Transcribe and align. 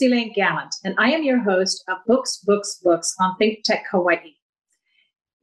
Is 0.00 0.06
Elaine 0.06 0.32
Gallant, 0.32 0.74
and 0.82 0.94
I 0.98 1.10
am 1.10 1.24
your 1.24 1.40
host 1.40 1.84
of 1.86 1.98
Books, 2.06 2.40
Books, 2.46 2.80
Books 2.82 3.14
on 3.20 3.36
Think 3.36 3.64
Tech 3.64 3.84
Hawaii. 3.90 4.36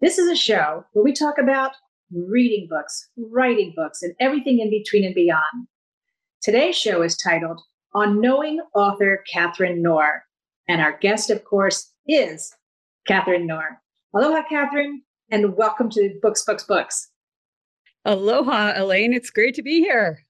This 0.01 0.17
is 0.17 0.27
a 0.27 0.35
show 0.35 0.83
where 0.93 1.03
we 1.03 1.13
talk 1.13 1.35
about 1.37 1.73
reading 2.11 2.67
books, 2.67 3.07
writing 3.17 3.73
books, 3.75 4.01
and 4.01 4.15
everything 4.19 4.59
in 4.59 4.71
between 4.71 5.05
and 5.05 5.13
beyond. 5.13 5.67
Today's 6.41 6.75
show 6.75 7.03
is 7.03 7.15
titled 7.17 7.61
On 7.93 8.19
Knowing 8.19 8.59
Author 8.73 9.23
Catherine 9.31 9.83
Knorr. 9.83 10.23
And 10.67 10.81
our 10.81 10.97
guest, 10.97 11.29
of 11.29 11.43
course, 11.43 11.93
is 12.07 12.51
Catherine 13.05 13.45
Knorr. 13.45 13.79
Aloha, 14.15 14.41
Catherine, 14.49 15.03
and 15.29 15.55
welcome 15.55 15.91
to 15.91 16.17
Books, 16.19 16.43
Books, 16.43 16.63
Books. 16.63 17.11
Aloha, 18.05 18.73
Elaine. 18.75 19.13
It's 19.13 19.29
great 19.29 19.53
to 19.53 19.61
be 19.61 19.81
here. 19.81 20.25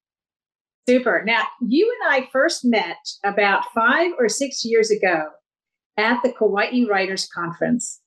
Super. 0.87 1.21
Now, 1.25 1.43
you 1.61 1.93
and 2.01 2.13
I 2.13 2.29
first 2.31 2.63
met 2.63 2.97
about 3.25 3.63
five 3.75 4.11
or 4.17 4.29
six 4.29 4.63
years 4.63 4.89
ago 4.89 5.25
at 5.97 6.21
the 6.23 6.31
Kauai 6.31 6.85
Writers 6.89 7.27
Conference. 7.33 7.99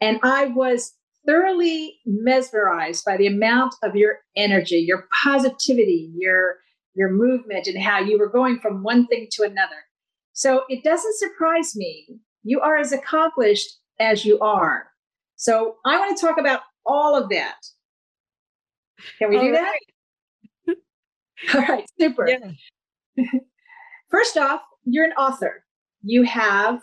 And 0.00 0.18
I 0.22 0.46
was 0.46 0.92
thoroughly 1.26 1.98
mesmerized 2.04 3.04
by 3.04 3.16
the 3.16 3.28
amount 3.28 3.74
of 3.82 3.96
your 3.96 4.18
energy, 4.36 4.76
your 4.76 5.08
positivity, 5.24 6.12
your 6.16 6.56
your 6.94 7.10
movement 7.10 7.66
and 7.66 7.82
how 7.82 8.00
you 8.00 8.18
were 8.18 8.28
going 8.28 8.58
from 8.58 8.82
one 8.82 9.06
thing 9.06 9.26
to 9.30 9.44
another. 9.44 9.86
So 10.34 10.64
it 10.68 10.84
doesn't 10.84 11.16
surprise 11.16 11.74
me. 11.74 12.06
You 12.42 12.60
are 12.60 12.76
as 12.76 12.92
accomplished 12.92 13.78
as 13.98 14.26
you 14.26 14.38
are. 14.40 14.88
So 15.36 15.76
I 15.86 15.98
want 15.98 16.14
to 16.14 16.26
talk 16.26 16.38
about 16.38 16.60
all 16.84 17.16
of 17.16 17.30
that. 17.30 17.56
Can 19.18 19.30
we 19.30 19.36
all 19.36 19.42
do 19.42 19.52
right. 19.54 19.78
all 21.54 21.60
right, 21.62 21.84
super. 21.98 22.28
Yeah. 22.28 23.24
First 24.10 24.36
off, 24.36 24.60
you're 24.84 25.04
an 25.04 25.12
author. 25.12 25.64
You 26.02 26.22
have 26.24 26.80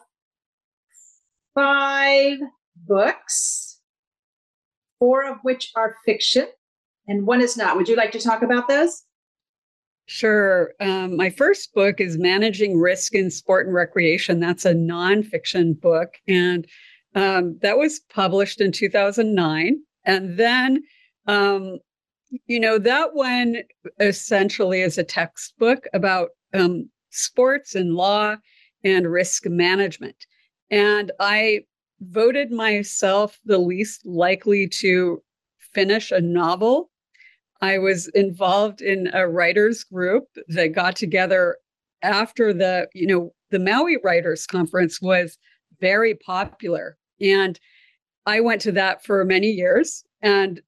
five 1.54 2.38
books, 2.76 3.80
four 5.00 5.26
of 5.26 5.38
which 5.44 5.72
are 5.76 5.96
fiction, 6.06 6.48
and 7.08 7.28
one 7.28 7.42
is 7.42 7.58
not. 7.58 7.76
Would 7.76 7.88
you 7.88 7.96
like 7.96 8.12
to 8.12 8.20
talk 8.20 8.42
about 8.42 8.68
those? 8.68 9.04
Sure. 10.10 10.74
Um, 10.80 11.16
my 11.16 11.30
first 11.30 11.72
book 11.76 12.02
is 12.02 12.18
Managing 12.18 12.80
Risk 12.80 13.14
in 13.14 13.30
Sport 13.30 13.68
and 13.68 13.76
Recreation. 13.76 14.40
That's 14.40 14.66
a 14.66 14.74
nonfiction 14.74 15.80
book. 15.80 16.16
And 16.28 16.66
um, 17.14 17.60
that 17.62 17.78
was 17.78 18.00
published 18.10 18.60
in 18.60 18.72
2009. 18.72 19.78
And 20.06 20.36
then, 20.36 20.82
um, 21.28 21.78
you 22.48 22.60
know, 22.60 22.78
that 22.78 23.14
one 23.14 23.58
essentially 24.00 24.82
is 24.82 24.98
a 24.98 25.04
textbook 25.04 25.86
about 25.94 26.30
um, 26.54 26.90
sports 27.10 27.76
and 27.76 27.96
law 27.96 28.36
and 28.84 29.12
risk 29.12 29.46
management. 29.46 30.26
And 30.72 31.12
I 31.20 31.62
voted 32.02 32.52
myself 32.52 33.40
the 33.46 33.58
least 33.58 34.06
likely 34.06 34.68
to 34.68 35.22
finish 35.74 36.12
a 36.12 36.22
novel 36.22 36.90
I 37.62 37.78
was 37.78 38.08
involved 38.10 38.82
in 38.82 39.10
a 39.14 39.28
writers 39.28 39.84
group 39.84 40.26
that 40.48 40.70
got 40.70 40.96
together 40.96 41.58
after 42.02 42.54
the, 42.54 42.88
you 42.94 43.08
know, 43.08 43.34
the 43.52 43.60
Maui 43.60 43.98
Writers 44.04 44.46
Conference 44.46 45.02
was 45.02 45.38
very 45.82 46.16
popular. 46.16 46.98
And 47.20 47.60
I 48.26 48.40
went 48.40 48.62
to 48.62 48.72
that 48.74 49.04
for 49.04 49.26
many 49.26 49.48
years. 49.48 50.04
And, 50.22 50.62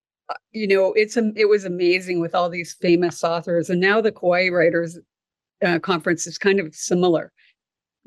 you 0.52 0.68
know, 0.68 0.94
it's 0.94 1.18
a, 1.18 1.32
it 1.36 1.50
was 1.50 1.66
amazing 1.66 2.20
with 2.20 2.36
all 2.36 2.50
these 2.50 2.74
famous 2.74 3.24
authors. 3.24 3.70
And 3.70 3.80
now 3.80 4.02
the 4.02 4.12
Kauai 4.12 4.50
Writers 4.50 5.00
uh, 5.66 5.80
Conference 5.80 6.28
is 6.28 6.38
kind 6.38 6.60
of 6.60 6.74
similar. 6.76 7.32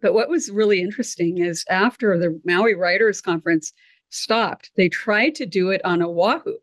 But 0.00 0.14
what 0.14 0.28
was 0.28 0.50
really 0.50 0.80
interesting 0.80 1.38
is 1.38 1.64
after 1.70 2.18
the 2.18 2.40
Maui 2.44 2.74
Writers 2.74 3.20
Conference 3.20 3.72
stopped, 4.10 4.70
they 4.76 4.88
tried 4.88 5.34
to 5.36 5.46
do 5.46 5.70
it 5.70 5.84
on 5.84 6.02
Oahu. 6.02 6.56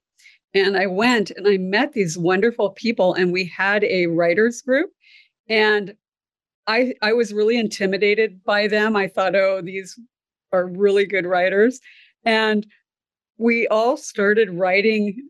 And 0.54 0.76
I 0.76 0.86
went 0.86 1.32
and 1.32 1.48
I 1.48 1.58
met 1.58 1.94
these 1.94 2.18
wonderful 2.18 2.72
people, 2.72 3.14
and 3.14 3.32
we 3.32 3.46
had 3.46 3.84
a 3.86 4.08
writers 4.08 4.62
group. 4.62 4.92
And 5.48 5.96
I, 6.68 6.94
I 7.02 7.14
was 7.14 7.34
really 7.34 7.58
intimidated 7.58 8.44
by 8.44 8.68
them. 8.68 8.96
I 8.96 9.08
thought, 9.08 9.36
oh, 9.36 9.62
these 9.62 9.98
are 10.52 10.68
really 10.68 11.06
good 11.06 11.26
writers. 11.26 11.80
And 12.26 12.68
we 13.38 13.68
all 13.70 13.98
started 13.98 14.52
writing 14.52 15.30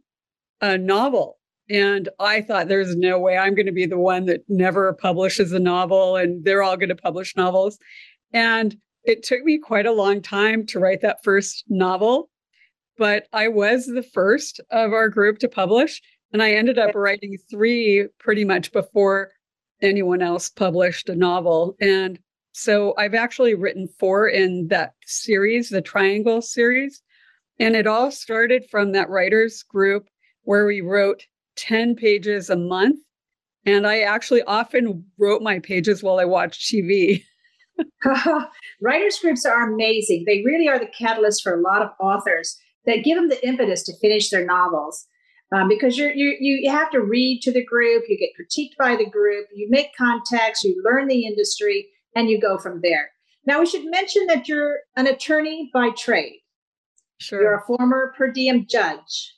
a 0.61 0.77
novel. 0.77 1.38
And 1.69 2.09
I 2.19 2.41
thought, 2.41 2.67
there's 2.67 2.95
no 2.95 3.19
way 3.19 3.38
I'm 3.38 3.55
going 3.55 3.66
to 3.66 3.72
be 3.72 3.85
the 3.85 3.97
one 3.97 4.25
that 4.25 4.44
never 4.49 4.94
publishes 4.94 5.51
a 5.53 5.59
novel, 5.59 6.17
and 6.17 6.44
they're 6.44 6.63
all 6.63 6.75
going 6.75 6.89
to 6.89 6.95
publish 6.95 7.35
novels. 7.35 7.77
And 8.33 8.75
it 9.03 9.23
took 9.23 9.44
me 9.44 9.57
quite 9.57 9.85
a 9.85 9.91
long 9.91 10.22
time 10.22 10.66
to 10.67 10.79
write 10.79 11.01
that 11.01 11.23
first 11.23 11.63
novel 11.69 12.29
but 13.01 13.27
I 13.33 13.47
was 13.47 13.88
the 13.88 14.03
first 14.03 14.61
of 14.69 14.94
our 14.94 15.09
group 15.09 15.39
to 15.39 15.47
publish. 15.47 16.03
And 16.33 16.44
I 16.44 16.51
ended 16.51 16.78
up 16.78 16.93
writing 16.93 17.35
three 17.49 18.07
pretty 18.19 18.45
much 18.45 18.72
before 18.72 19.31
anyone 19.81 20.22
else 20.22 20.51
published 20.51 21.09
a 21.09 21.16
novel. 21.16 21.75
And 21.81 22.19
so 22.51 22.93
I've 22.99 23.16
actually 23.16 23.55
written 23.55 23.88
four 23.99 24.28
in 24.28 24.67
that 24.67 24.93
series, 25.07 25.69
the 25.69 25.81
Triangle 25.81 26.43
series. 26.43 27.01
And 27.59 27.75
it 27.75 27.88
all 27.88 28.11
started 28.11 28.66
from 28.69 28.91
that 28.91 29.09
writers 29.09 29.63
group 29.63 30.07
where 30.44 30.66
we 30.66 30.81
wrote 30.81 31.25
10 31.57 31.96
pages 31.96 32.50
a 32.50 32.56
month. 32.56 33.00
And 33.66 33.85
I 33.85 34.02
actually 34.02 34.41
often 34.44 35.06
wrote 35.19 35.41
my 35.41 35.59
pages 35.59 36.02
while 36.02 36.19
I 36.19 36.25
watched 36.25 36.72
TV. 36.72 37.24
writers 38.81 39.19
groups 39.19 39.46
are 39.46 39.72
amazing. 39.72 40.24
They 40.25 40.44
really 40.44 40.68
are 40.68 40.79
the 40.79 40.88
catalyst 40.97 41.44
for 41.44 41.53
a 41.53 41.62
lot 41.62 41.81
of 41.81 41.90
authors 42.00 42.57
that 42.85 43.03
give 43.03 43.18
them 43.18 43.29
the 43.29 43.46
impetus 43.47 43.84
to 43.84 43.97
finish 43.97 44.29
their 44.29 44.46
novels. 44.46 45.06
Um, 45.53 45.68
because 45.68 45.97
you're, 45.97 46.13
you 46.13 46.38
you 46.40 46.72
have 46.72 46.90
to 46.91 47.02
read 47.02 47.41
to 47.41 47.52
the 47.52 47.66
group, 47.66 48.06
you 48.08 48.18
get 48.18 48.29
critiqued 48.40 48.78
by 48.79 48.96
the 48.96 49.09
group, 49.09 49.47
you 49.53 49.68
make 49.69 49.94
contacts, 49.97 50.63
you 50.63 50.81
learn 50.84 51.08
the 51.08 51.25
industry, 51.25 51.90
and 52.16 52.29
you 52.29 52.40
go 52.40 52.58
from 52.58 52.79
there. 52.81 53.12
Now, 53.46 53.59
we 53.59 53.66
should 53.66 53.85
mention 53.85 54.28
that 54.28 54.47
you're 54.47 54.78
an 54.96 55.08
attorney 55.08 55.69
by 55.73 55.90
trade. 55.90 56.40
Sure. 57.18 57.41
You're 57.41 57.58
a 57.58 57.66
former 57.66 58.13
per 58.18 58.31
diem 58.31 58.66
judge, 58.69 59.35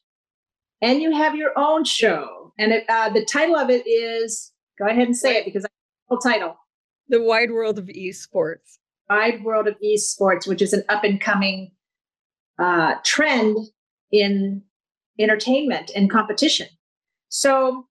and 0.84 1.02
you 1.02 1.16
have 1.16 1.36
your 1.36 1.58
own 1.58 1.86
show. 1.86 2.54
And 2.60 2.72
it, 2.74 2.84
uh, 2.90 3.10
the 3.10 3.26
title 3.26 3.56
of 3.56 3.70
it 3.70 3.88
is 3.88 4.52
go 4.78 4.86
ahead 4.86 5.08
and 5.08 5.18
say 5.18 5.38
it 5.38 5.46
because 5.46 5.66
I 5.66 5.70
have 6.12 6.20
the 6.20 6.30
title. 6.30 6.58
The 7.08 7.24
Wide 7.24 7.52
World 7.52 7.80
of 7.80 7.86
Esports. 7.86 8.78
Wide 9.10 9.44
World 9.44 9.68
of 9.68 9.76
Esports, 9.84 10.46
which 10.46 10.62
is 10.62 10.74
an 10.74 10.84
up 10.90 11.04
and 11.04 11.20
coming 11.20 11.72
uh, 12.60 12.96
trend 13.04 13.58
in 14.12 14.62
entertainment 15.20 15.90
and 15.96 16.12
competition. 16.12 16.68
So 17.30 17.88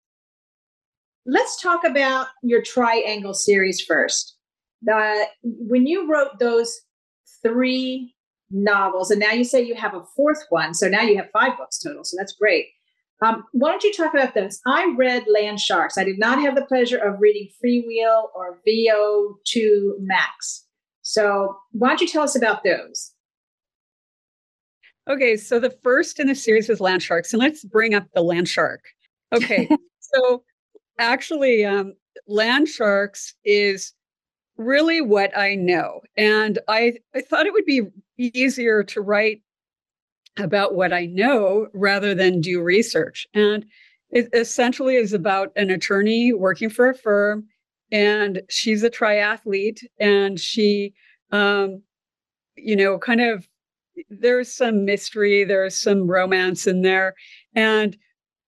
let's 1.24 1.60
talk 1.60 1.84
about 1.84 2.28
your 2.42 2.62
triangle 2.62 3.34
series 3.34 3.80
first. 3.80 4.36
The, 4.82 5.26
when 5.42 5.86
you 5.86 6.10
wrote 6.10 6.38
those 6.38 6.80
three 7.42 8.14
novels, 8.50 9.10
and 9.10 9.20
now 9.20 9.32
you 9.32 9.44
say 9.44 9.62
you 9.62 9.74
have 9.76 9.94
a 9.94 10.04
fourth 10.14 10.44
one, 10.50 10.74
so 10.74 10.88
now 10.88 11.02
you 11.02 11.16
have 11.16 11.30
five 11.32 11.56
books 11.56 11.78
total, 11.78 12.04
so 12.04 12.16
that's 12.18 12.34
great. 12.34 12.66
Um, 13.22 13.44
why 13.52 13.70
don't 13.70 13.84
you 13.84 13.92
talk 13.92 14.12
about 14.12 14.34
those? 14.34 14.60
I 14.66 14.92
read 14.98 15.24
Land 15.32 15.60
Sharks. 15.60 15.96
I 15.96 16.02
did 16.02 16.18
not 16.18 16.40
have 16.40 16.56
the 16.56 16.64
pleasure 16.64 16.98
of 16.98 17.20
reading 17.20 17.48
Freewheel 17.64 18.28
or 18.34 18.58
VO2 18.66 19.92
Max. 20.00 20.66
So 21.02 21.56
why 21.70 21.90
don't 21.90 22.00
you 22.00 22.08
tell 22.08 22.24
us 22.24 22.34
about 22.34 22.64
those? 22.64 23.12
Okay, 25.08 25.36
so 25.36 25.60
the 25.60 25.76
first 25.82 26.20
in 26.20 26.28
the 26.28 26.34
series 26.34 26.68
is 26.68 26.80
land 26.80 27.02
sharks, 27.02 27.32
and 27.32 27.42
let's 27.42 27.64
bring 27.64 27.94
up 27.94 28.06
the 28.14 28.22
land 28.22 28.48
shark. 28.48 28.80
Okay, 29.32 29.68
so 29.98 30.44
actually, 30.98 31.64
um, 31.64 31.94
land 32.28 32.68
sharks 32.68 33.34
is 33.44 33.92
really 34.56 35.00
what 35.00 35.36
I 35.36 35.56
know, 35.56 36.02
and 36.16 36.60
I 36.68 36.94
I 37.16 37.20
thought 37.20 37.46
it 37.46 37.52
would 37.52 37.64
be 37.64 37.82
easier 38.16 38.84
to 38.84 39.00
write 39.00 39.42
about 40.38 40.74
what 40.74 40.92
I 40.92 41.06
know 41.06 41.68
rather 41.74 42.14
than 42.14 42.40
do 42.40 42.60
research, 42.62 43.26
and 43.34 43.66
it 44.10 44.28
essentially 44.32 44.96
is 44.96 45.12
about 45.12 45.52
an 45.56 45.70
attorney 45.70 46.32
working 46.32 46.70
for 46.70 46.88
a 46.88 46.94
firm, 46.94 47.46
and 47.90 48.42
she's 48.48 48.82
a 48.82 48.90
triathlete, 48.90 49.80
and 49.98 50.38
she, 50.38 50.94
um, 51.30 51.82
you 52.56 52.76
know, 52.76 52.98
kind 52.98 53.20
of 53.20 53.46
there's 54.08 54.50
some 54.50 54.84
mystery, 54.84 55.44
there's 55.44 55.80
some 55.80 56.06
romance 56.06 56.66
in 56.66 56.82
there. 56.82 57.14
And 57.54 57.96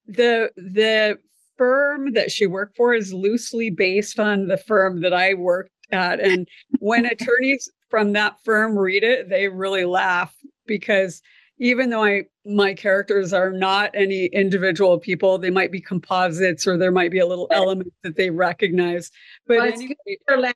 the 0.06 0.50
the 0.56 1.18
firm 1.56 2.12
that 2.14 2.30
she 2.30 2.46
worked 2.46 2.76
for 2.76 2.94
is 2.94 3.12
loosely 3.12 3.70
based 3.70 4.18
on 4.18 4.48
the 4.48 4.56
firm 4.56 5.00
that 5.02 5.12
I 5.12 5.34
worked 5.34 5.70
at. 5.92 6.20
And 6.20 6.48
when 6.80 7.06
attorneys 7.06 7.70
from 7.88 8.12
that 8.12 8.36
firm 8.44 8.78
read 8.78 9.04
it, 9.04 9.28
they 9.28 9.48
really 9.48 9.84
laugh 9.84 10.34
because 10.66 11.22
even 11.58 11.90
though 11.90 12.04
I 12.04 12.24
my 12.44 12.74
characters 12.74 13.32
are 13.32 13.52
not 13.52 13.90
any 13.94 14.26
individual 14.26 14.98
people, 14.98 15.38
they 15.38 15.50
might 15.50 15.72
be 15.72 15.80
composites 15.80 16.66
or 16.66 16.76
there 16.76 16.92
might 16.92 17.10
be 17.10 17.20
a 17.20 17.26
little 17.26 17.48
element 17.50 17.92
that 18.02 18.16
they 18.16 18.30
recognize. 18.30 19.10
But 19.46 19.58
well, 19.58 19.72
anyway, 19.72 20.52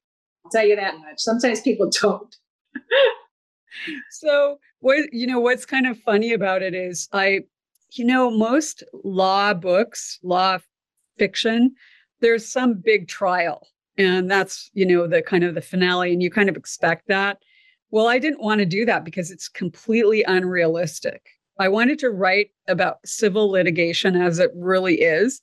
tell 0.52 0.66
you 0.66 0.76
that 0.76 0.98
much. 0.98 1.18
Sometimes 1.18 1.60
people 1.60 1.90
don't. 1.90 2.36
so 4.10 4.58
what 4.80 5.12
you 5.12 5.26
know 5.26 5.40
what's 5.40 5.64
kind 5.64 5.86
of 5.86 5.98
funny 6.00 6.32
about 6.32 6.62
it 6.62 6.74
is 6.74 7.08
I 7.12 7.40
you 7.92 8.04
know 8.04 8.30
most 8.30 8.82
law 9.04 9.54
books, 9.54 10.18
law 10.22 10.58
fiction, 11.18 11.74
there's 12.20 12.46
some 12.46 12.74
big 12.74 13.08
trial 13.08 13.66
and 13.98 14.30
that's 14.30 14.70
you 14.74 14.86
know 14.86 15.06
the 15.06 15.20
kind 15.20 15.44
of 15.44 15.54
the 15.54 15.60
finale 15.60 16.12
and 16.12 16.22
you 16.22 16.30
kind 16.30 16.48
of 16.48 16.56
expect 16.56 17.08
that. 17.08 17.38
Well, 17.90 18.06
I 18.06 18.19
didn't 18.19 18.43
want 18.43 18.58
to 18.61 18.67
do 18.67 18.85
that 18.85 19.05
because 19.05 19.31
it's 19.31 19.49
completely 19.49 20.23
unrealistic. 20.25 21.23
I 21.58 21.69
wanted 21.69 21.99
to 22.00 22.11
write 22.11 22.50
about 22.69 22.99
civil 23.05 23.50
litigation 23.50 24.14
as 24.14 24.38
it 24.38 24.50
really 24.55 25.00
is. 25.00 25.40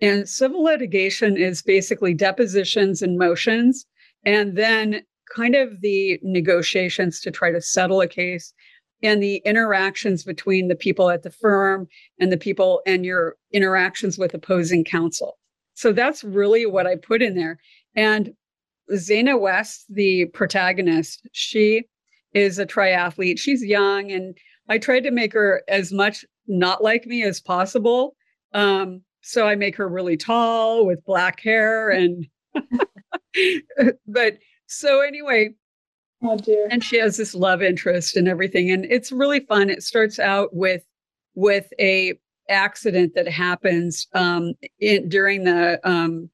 And 0.00 0.28
civil 0.28 0.62
litigation 0.62 1.36
is 1.36 1.62
basically 1.62 2.14
depositions 2.14 3.02
and 3.02 3.18
motions, 3.18 3.84
and 4.24 4.56
then 4.56 5.02
kind 5.34 5.54
of 5.54 5.80
the 5.82 6.18
negotiations 6.22 7.20
to 7.20 7.30
try 7.30 7.52
to 7.52 7.60
settle 7.60 8.00
a 8.00 8.08
case 8.08 8.54
and 9.02 9.22
the 9.22 9.36
interactions 9.44 10.24
between 10.24 10.68
the 10.68 10.76
people 10.76 11.10
at 11.10 11.22
the 11.22 11.30
firm 11.30 11.86
and 12.18 12.32
the 12.32 12.38
people 12.38 12.82
and 12.86 13.04
your 13.04 13.36
interactions 13.52 14.18
with 14.18 14.34
opposing 14.34 14.84
counsel. 14.84 15.38
So 15.74 15.92
that's 15.92 16.24
really 16.24 16.66
what 16.66 16.86
I 16.86 16.96
put 16.96 17.22
in 17.22 17.34
there. 17.34 17.58
And 17.94 18.32
Zaina 18.92 19.40
West, 19.40 19.86
the 19.88 20.26
protagonist, 20.26 21.28
she 21.32 21.84
is 22.34 22.58
a 22.58 22.66
triathlete. 22.66 23.38
She's 23.38 23.64
young, 23.64 24.10
and 24.12 24.36
I 24.68 24.78
tried 24.78 25.04
to 25.04 25.10
make 25.10 25.32
her 25.32 25.62
as 25.68 25.92
much 25.92 26.24
not 26.46 26.82
like 26.82 27.06
me 27.06 27.22
as 27.22 27.40
possible. 27.40 28.14
Um, 28.52 29.02
so 29.22 29.46
I 29.46 29.54
make 29.54 29.76
her 29.76 29.88
really 29.88 30.16
tall 30.16 30.86
with 30.86 31.04
black 31.04 31.40
hair 31.40 31.90
and 31.90 32.26
but 34.06 34.38
so 34.66 35.02
anyway, 35.02 35.50
oh 36.22 36.36
dear. 36.36 36.68
And 36.70 36.82
she 36.82 36.98
has 36.98 37.16
this 37.16 37.34
love 37.34 37.62
interest 37.62 38.16
and 38.16 38.26
everything 38.28 38.70
and 38.70 38.84
it's 38.86 39.12
really 39.12 39.40
fun. 39.40 39.70
It 39.70 39.82
starts 39.82 40.18
out 40.18 40.50
with 40.52 40.82
with 41.34 41.66
a 41.78 42.14
accident 42.48 43.14
that 43.14 43.28
happens 43.28 44.08
um, 44.14 44.54
in, 44.80 45.08
during 45.08 45.44
the 45.44 45.80
um, 45.88 46.28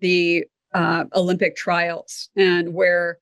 the 0.00 0.44
uh, 0.74 1.04
Olympic 1.14 1.56
trials 1.56 2.28
and 2.36 2.74
where 2.74 3.18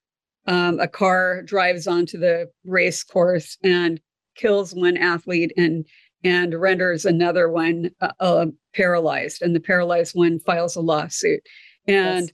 um, 0.47 0.79
a 0.81 0.89
car 0.89 1.43
drives 1.43 1.87
onto 1.87 2.19
the 2.19 2.51
race 2.65 3.03
course 3.03 3.57
and 3.63 4.01
kills 4.35 4.75
one 4.75 4.97
athlete 4.97 5.53
and 5.57 5.87
and 6.23 6.55
renders 6.55 7.05
another 7.05 7.51
one 7.51 7.91
uh, 8.01 8.13
uh, 8.21 8.47
paralyzed 8.75 9.43
and 9.43 9.55
the 9.55 9.61
paralyzed 9.61 10.15
one 10.15 10.41
files 10.41 10.77
a 10.77 10.81
lawsuit 10.81 11.41
and 11.87 12.27
yes. 12.27 12.31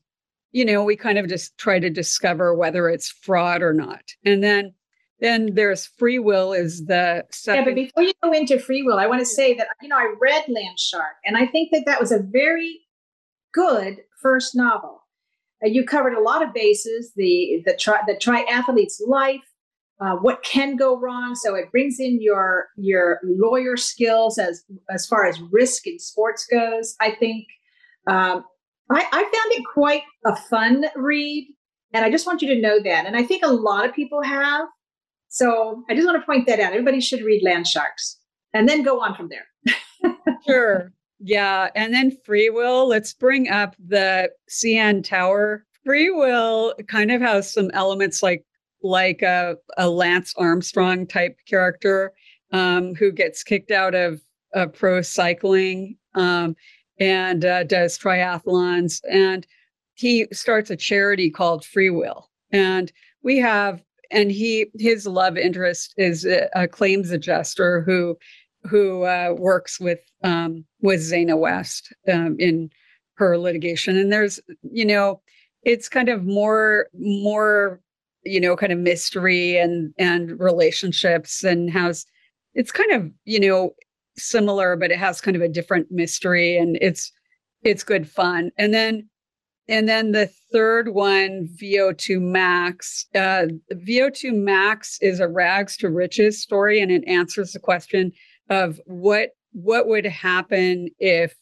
you 0.52 0.64
know 0.64 0.82
we 0.82 0.96
kind 0.96 1.18
of 1.18 1.28
just 1.28 1.56
try 1.58 1.78
to 1.78 1.90
discover 1.90 2.54
whether 2.54 2.88
it's 2.88 3.10
fraud 3.10 3.62
or 3.62 3.72
not 3.72 4.02
and 4.24 4.42
then 4.42 4.72
then 5.20 5.54
there's 5.54 5.84
free 5.84 6.18
will 6.18 6.54
is 6.54 6.86
the 6.86 7.22
second. 7.30 7.60
yeah 7.60 7.64
but 7.64 7.74
before 7.74 8.02
you 8.02 8.12
go 8.22 8.32
into 8.32 8.58
free 8.58 8.82
will 8.82 8.98
i 8.98 9.06
want 9.06 9.20
to 9.20 9.26
say 9.26 9.54
that 9.54 9.68
you 9.82 9.88
know 9.88 9.98
i 9.98 10.14
read 10.20 10.44
land 10.48 10.78
shark 10.78 11.16
and 11.24 11.36
i 11.36 11.46
think 11.46 11.70
that 11.72 11.84
that 11.86 12.00
was 12.00 12.12
a 12.12 12.20
very 12.20 12.80
good 13.52 13.98
first 14.22 14.54
novel 14.54 14.99
you 15.64 15.84
covered 15.84 16.14
a 16.14 16.20
lot 16.20 16.42
of 16.42 16.54
bases 16.54 17.12
the 17.16 17.62
the 17.66 17.74
tri- 17.74 18.02
the 18.06 18.14
triathlete's 18.14 19.02
life 19.06 19.42
uh, 20.00 20.16
what 20.16 20.42
can 20.42 20.76
go 20.76 20.98
wrong. 20.98 21.34
So 21.34 21.54
it 21.54 21.70
brings 21.70 22.00
in 22.00 22.20
your 22.22 22.68
your 22.76 23.20
lawyer 23.22 23.76
skills 23.76 24.38
as 24.38 24.64
as 24.88 25.06
far 25.06 25.26
as 25.26 25.40
risk 25.50 25.86
in 25.86 25.98
sports 25.98 26.46
goes. 26.46 26.96
I 27.00 27.10
think 27.10 27.46
um, 28.06 28.44
I, 28.90 29.04
I 29.12 29.22
found 29.22 29.52
it 29.52 29.62
quite 29.72 30.02
a 30.24 30.34
fun 30.34 30.86
read, 30.96 31.54
and 31.92 32.04
I 32.04 32.10
just 32.10 32.26
want 32.26 32.40
you 32.40 32.48
to 32.54 32.60
know 32.60 32.80
that. 32.82 33.06
And 33.06 33.16
I 33.16 33.22
think 33.22 33.44
a 33.44 33.52
lot 33.52 33.86
of 33.86 33.94
people 33.94 34.22
have. 34.22 34.66
So 35.28 35.84
I 35.88 35.94
just 35.94 36.06
want 36.06 36.20
to 36.20 36.26
point 36.26 36.46
that 36.46 36.60
out. 36.60 36.72
Everybody 36.72 37.00
should 37.00 37.22
read 37.22 37.42
Land 37.44 37.66
Sharks, 37.66 38.18
and 38.54 38.68
then 38.68 38.82
go 38.82 39.00
on 39.00 39.14
from 39.14 39.28
there. 39.28 40.16
sure. 40.46 40.92
Yeah, 41.20 41.68
and 41.74 41.92
then 41.92 42.16
free 42.24 42.48
will. 42.48 42.88
Let's 42.88 43.12
bring 43.12 43.50
up 43.50 43.76
the 43.78 44.30
CN 44.48 45.04
Tower. 45.04 45.66
Free 45.84 46.10
will 46.10 46.74
kind 46.88 47.12
of 47.12 47.20
has 47.20 47.52
some 47.52 47.70
elements 47.74 48.22
like 48.22 48.44
like 48.82 49.20
a, 49.20 49.56
a 49.76 49.88
Lance 49.88 50.34
Armstrong 50.38 51.06
type 51.06 51.36
character 51.46 52.12
um, 52.52 52.94
who 52.94 53.12
gets 53.12 53.42
kicked 53.42 53.70
out 53.70 53.94
of 53.94 54.22
uh, 54.54 54.66
pro 54.66 55.02
cycling 55.02 55.96
um, 56.14 56.56
and 56.98 57.44
uh, 57.44 57.64
does 57.64 57.98
triathlons. 57.98 59.00
And 59.10 59.46
he 59.94 60.26
starts 60.32 60.70
a 60.70 60.76
charity 60.76 61.30
called 61.30 61.64
Free 61.64 61.90
Will. 61.90 62.30
And 62.52 62.90
we 63.22 63.36
have, 63.38 63.82
and 64.10 64.32
he 64.32 64.66
his 64.78 65.06
love 65.06 65.36
interest 65.36 65.92
is 65.98 66.24
a, 66.24 66.48
a 66.54 66.66
claims 66.66 67.10
adjuster 67.10 67.82
who 67.82 68.16
who 68.64 69.04
uh, 69.04 69.34
works 69.38 69.80
with 69.80 70.00
um, 70.22 70.64
with 70.80 71.00
Zaina 71.00 71.38
West 71.38 71.92
um, 72.12 72.36
in 72.38 72.70
her 73.14 73.36
litigation. 73.38 73.96
And 73.96 74.12
there's, 74.12 74.40
you 74.62 74.84
know, 74.84 75.20
it's 75.62 75.88
kind 75.88 76.08
of 76.08 76.24
more 76.24 76.88
more 76.94 77.80
you 78.24 78.40
know 78.40 78.56
kind 78.56 78.72
of 78.72 78.78
mystery 78.78 79.56
and 79.56 79.94
and 79.98 80.38
relationships 80.38 81.44
and 81.44 81.70
has 81.70 82.06
it's 82.54 82.72
kind 82.72 82.92
of 82.92 83.10
you 83.24 83.40
know 83.40 83.70
similar 84.16 84.76
but 84.76 84.90
it 84.90 84.98
has 84.98 85.20
kind 85.20 85.36
of 85.36 85.42
a 85.42 85.48
different 85.48 85.86
mystery 85.90 86.56
and 86.56 86.76
it's 86.80 87.12
it's 87.62 87.82
good 87.82 88.08
fun 88.08 88.50
and 88.58 88.74
then 88.74 89.08
and 89.68 89.88
then 89.88 90.12
the 90.12 90.28
third 90.52 90.88
one 90.88 91.48
vo2 91.60 92.20
max 92.20 93.06
uh, 93.14 93.46
vo2 93.72 94.34
max 94.34 94.98
is 95.00 95.20
a 95.20 95.28
rags 95.28 95.76
to 95.76 95.88
riches 95.88 96.42
story 96.42 96.80
and 96.80 96.90
it 96.90 97.04
answers 97.06 97.52
the 97.52 97.58
question 97.58 98.12
of 98.50 98.80
what 98.84 99.30
what 99.52 99.88
would 99.88 100.04
happen 100.04 100.88
if 100.98 101.34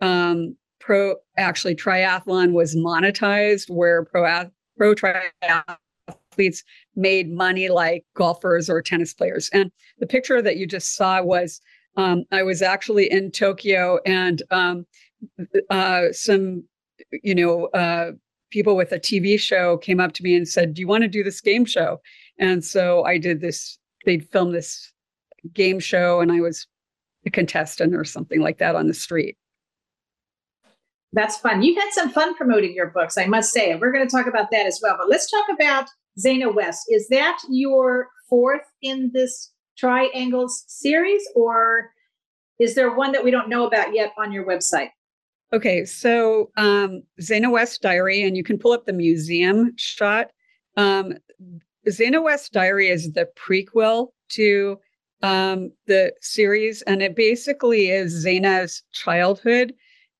um, 0.00 0.56
pro 0.80 1.14
actually 1.36 1.74
triathlon 1.74 2.52
was 2.52 2.74
monetized 2.76 3.70
where 3.70 4.04
pro 4.04 4.44
pro 4.76 4.94
triathlon 4.94 5.78
athletes 6.08 6.64
made 6.96 7.30
money 7.30 7.68
like 7.68 8.04
golfers 8.14 8.70
or 8.70 8.80
tennis 8.80 9.14
players. 9.14 9.50
And 9.52 9.70
the 9.98 10.06
picture 10.06 10.40
that 10.42 10.56
you 10.56 10.66
just 10.66 10.94
saw 10.96 11.22
was 11.22 11.60
um, 11.96 12.24
I 12.30 12.42
was 12.42 12.62
actually 12.62 13.10
in 13.10 13.32
Tokyo 13.32 13.98
and 14.06 14.42
um, 14.50 14.86
uh, 15.70 16.12
some, 16.12 16.64
you 17.10 17.34
know, 17.34 17.66
uh, 17.66 18.12
people 18.50 18.76
with 18.76 18.92
a 18.92 19.00
TV 19.00 19.38
show 19.38 19.76
came 19.78 20.00
up 20.00 20.12
to 20.12 20.22
me 20.22 20.36
and 20.36 20.46
said, 20.46 20.74
Do 20.74 20.80
you 20.80 20.86
want 20.86 21.02
to 21.02 21.08
do 21.08 21.24
this 21.24 21.40
game 21.40 21.64
show? 21.64 22.00
And 22.38 22.64
so 22.64 23.04
I 23.04 23.18
did 23.18 23.40
this, 23.40 23.78
they'd 24.04 24.28
filmed 24.30 24.54
this 24.54 24.92
game 25.52 25.80
show 25.80 26.20
and 26.20 26.32
I 26.32 26.40
was 26.40 26.66
a 27.26 27.30
contestant 27.30 27.94
or 27.94 28.04
something 28.04 28.40
like 28.40 28.58
that 28.58 28.74
on 28.74 28.86
the 28.86 28.94
street. 28.94 29.36
That's 31.12 31.38
fun. 31.38 31.62
You've 31.62 31.78
had 31.78 31.92
some 31.92 32.10
fun 32.10 32.34
promoting 32.34 32.74
your 32.74 32.88
books, 32.88 33.16
I 33.16 33.26
must 33.26 33.52
say. 33.52 33.70
And 33.70 33.80
we're 33.80 33.92
going 33.92 34.06
to 34.06 34.14
talk 34.14 34.26
about 34.26 34.50
that 34.50 34.66
as 34.66 34.78
well. 34.82 34.96
But 34.98 35.08
let's 35.08 35.30
talk 35.30 35.46
about 35.52 35.88
Zaina 36.18 36.54
West. 36.54 36.84
Is 36.88 37.08
that 37.08 37.38
your 37.48 38.08
fourth 38.28 38.64
in 38.82 39.10
this 39.14 39.52
Triangles 39.78 40.64
series, 40.66 41.22
or 41.34 41.90
is 42.58 42.74
there 42.74 42.94
one 42.94 43.12
that 43.12 43.24
we 43.24 43.30
don't 43.30 43.48
know 43.48 43.66
about 43.66 43.94
yet 43.94 44.12
on 44.18 44.32
your 44.32 44.44
website? 44.44 44.90
Okay, 45.52 45.84
so 45.84 46.50
um, 46.56 47.02
Zaina 47.20 47.50
West 47.50 47.80
Diary, 47.80 48.22
and 48.22 48.36
you 48.36 48.42
can 48.42 48.58
pull 48.58 48.72
up 48.72 48.84
the 48.84 48.92
museum 48.92 49.72
shot. 49.76 50.28
Um, 50.76 51.14
Zaina 51.88 52.22
West 52.22 52.52
Diary 52.52 52.88
is 52.88 53.12
the 53.12 53.28
prequel 53.36 54.08
to 54.30 54.78
um, 55.22 55.72
the 55.86 56.12
series, 56.20 56.82
and 56.82 57.02
it 57.02 57.16
basically 57.16 57.90
is 57.90 58.24
Zaina's 58.24 58.82
childhood. 58.92 59.74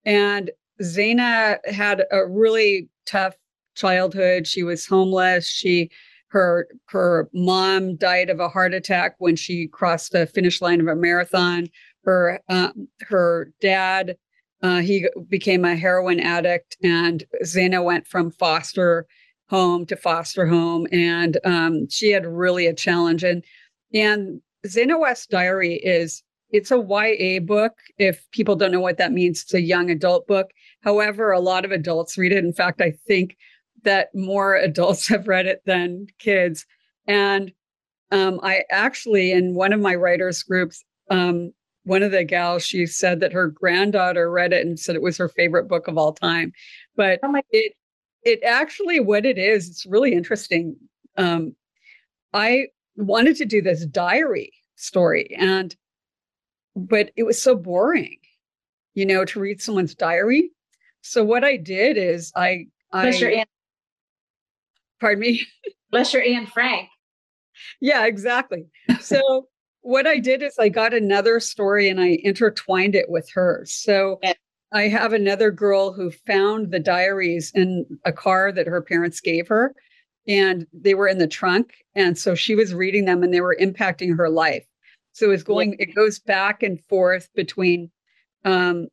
And 0.04 0.50
Zaina 0.82 1.58
had 1.66 2.04
a 2.10 2.26
really 2.26 2.88
tough 3.06 3.36
childhood. 3.74 4.46
She 4.46 4.62
was 4.62 4.86
homeless. 4.86 5.48
She 5.48 5.90
her 6.28 6.68
her 6.88 7.28
mom 7.32 7.96
died 7.96 8.28
of 8.28 8.38
a 8.38 8.48
heart 8.48 8.74
attack 8.74 9.14
when 9.18 9.34
she 9.36 9.66
crossed 9.66 10.12
the 10.12 10.26
finish 10.26 10.60
line 10.60 10.80
of 10.80 10.86
a 10.86 10.94
marathon. 10.94 11.68
Her 12.04 12.40
uh, 12.48 12.72
her 13.08 13.52
dad 13.60 14.16
uh, 14.62 14.80
he 14.80 15.08
became 15.28 15.64
a 15.64 15.76
heroin 15.76 16.20
addict, 16.20 16.76
and 16.82 17.24
Zaina 17.44 17.82
went 17.84 18.06
from 18.06 18.30
foster 18.32 19.06
home 19.48 19.86
to 19.86 19.96
foster 19.96 20.46
home, 20.46 20.86
and 20.90 21.38
um, 21.44 21.88
she 21.88 22.10
had 22.10 22.26
really 22.26 22.66
a 22.66 22.74
challenge. 22.74 23.22
And 23.24 23.44
and 23.94 24.40
West 24.64 25.30
Diary 25.30 25.74
is 25.74 26.22
it's 26.50 26.70
a 26.70 26.78
YA 26.78 27.40
book. 27.40 27.72
If 27.98 28.26
people 28.32 28.56
don't 28.56 28.72
know 28.72 28.80
what 28.80 28.98
that 28.98 29.12
means, 29.12 29.42
it's 29.42 29.54
a 29.54 29.60
young 29.60 29.90
adult 29.90 30.26
book. 30.26 30.50
However, 30.82 31.30
a 31.30 31.40
lot 31.40 31.64
of 31.64 31.72
adults 31.72 32.16
read 32.16 32.32
it. 32.32 32.44
In 32.44 32.52
fact, 32.52 32.80
I 32.80 32.92
think 33.06 33.36
that 33.84 34.14
more 34.14 34.56
adults 34.56 35.06
have 35.08 35.28
read 35.28 35.46
it 35.46 35.62
than 35.66 36.06
kids. 36.18 36.66
And 37.06 37.52
um, 38.10 38.40
I 38.42 38.64
actually, 38.70 39.32
in 39.32 39.54
one 39.54 39.72
of 39.72 39.80
my 39.80 39.94
writers' 39.94 40.42
groups, 40.42 40.84
um, 41.10 41.52
one 41.84 42.02
of 42.02 42.10
the 42.10 42.24
gals, 42.24 42.64
she 42.64 42.86
said 42.86 43.20
that 43.20 43.32
her 43.32 43.48
granddaughter 43.48 44.30
read 44.30 44.52
it 44.52 44.66
and 44.66 44.78
said 44.78 44.94
it 44.94 45.02
was 45.02 45.16
her 45.16 45.28
favorite 45.28 45.68
book 45.68 45.88
of 45.88 45.96
all 45.96 46.12
time. 46.12 46.52
But 46.96 47.20
oh 47.22 47.34
it 47.50 47.72
it 48.22 48.42
actually 48.42 49.00
what 49.00 49.24
it 49.24 49.38
is, 49.38 49.68
it's 49.68 49.86
really 49.86 50.12
interesting. 50.12 50.76
Um, 51.16 51.54
I 52.34 52.66
wanted 52.98 53.36
to 53.36 53.44
do 53.44 53.62
this 53.62 53.86
diary 53.86 54.52
story 54.76 55.34
and 55.38 55.74
but 56.76 57.10
it 57.16 57.24
was 57.24 57.40
so 57.40 57.56
boring, 57.56 58.18
you 58.94 59.04
know, 59.04 59.24
to 59.24 59.40
read 59.40 59.60
someone's 59.60 59.94
diary. 59.94 60.50
So 61.00 61.24
what 61.24 61.42
I 61.44 61.56
did 61.56 61.96
is 61.96 62.32
I 62.36 62.66
Bless 62.92 63.16
I 63.16 63.18
your 63.18 63.30
Anne, 63.30 63.46
pardon 65.00 65.20
me. 65.20 65.42
bless 65.90 66.12
your 66.12 66.22
Anne 66.22 66.46
Frank. 66.46 66.88
Yeah, 67.80 68.06
exactly. 68.06 68.66
So 69.00 69.48
what 69.80 70.06
I 70.06 70.18
did 70.18 70.42
is 70.42 70.56
I 70.58 70.68
got 70.68 70.94
another 70.94 71.40
story 71.40 71.88
and 71.88 72.00
I 72.00 72.18
intertwined 72.22 72.94
it 72.94 73.10
with 73.10 73.28
hers. 73.32 73.72
So 73.72 74.18
Yeah. 74.22 74.34
I 74.72 74.82
have 74.88 75.12
another 75.12 75.50
girl 75.50 75.92
who 75.92 76.10
found 76.26 76.70
the 76.70 76.78
diaries 76.78 77.50
in 77.54 77.86
a 78.04 78.12
car 78.12 78.52
that 78.52 78.66
her 78.66 78.82
parents 78.82 79.20
gave 79.20 79.48
her 79.48 79.74
and 80.28 80.66
they 80.72 80.94
were 80.94 81.08
in 81.08 81.18
the 81.18 81.26
trunk 81.26 81.74
and 81.94 82.16
so 82.16 82.34
she 82.34 82.54
was 82.54 82.74
reading 82.74 83.06
them 83.06 83.22
and 83.22 83.34
they 83.34 83.40
were 83.40 83.56
impacting 83.60 84.16
her 84.16 84.28
life. 84.28 84.66
So 85.12 85.30
it's 85.30 85.42
going 85.42 85.74
it 85.78 85.94
goes 85.94 86.18
back 86.20 86.62
and 86.62 86.80
forth 86.84 87.28
between 87.34 87.90
um 88.44 88.88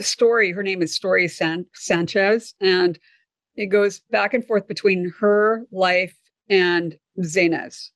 story 0.00 0.52
her 0.52 0.62
name 0.62 0.82
is 0.82 0.94
Story 0.94 1.28
San- 1.28 1.66
Sanchez 1.74 2.54
and 2.60 2.98
it 3.56 3.66
goes 3.66 4.00
back 4.10 4.34
and 4.34 4.44
forth 4.46 4.66
between 4.66 5.12
her 5.20 5.64
life 5.70 6.16
and 6.48 6.96
Zena's. 7.22 7.92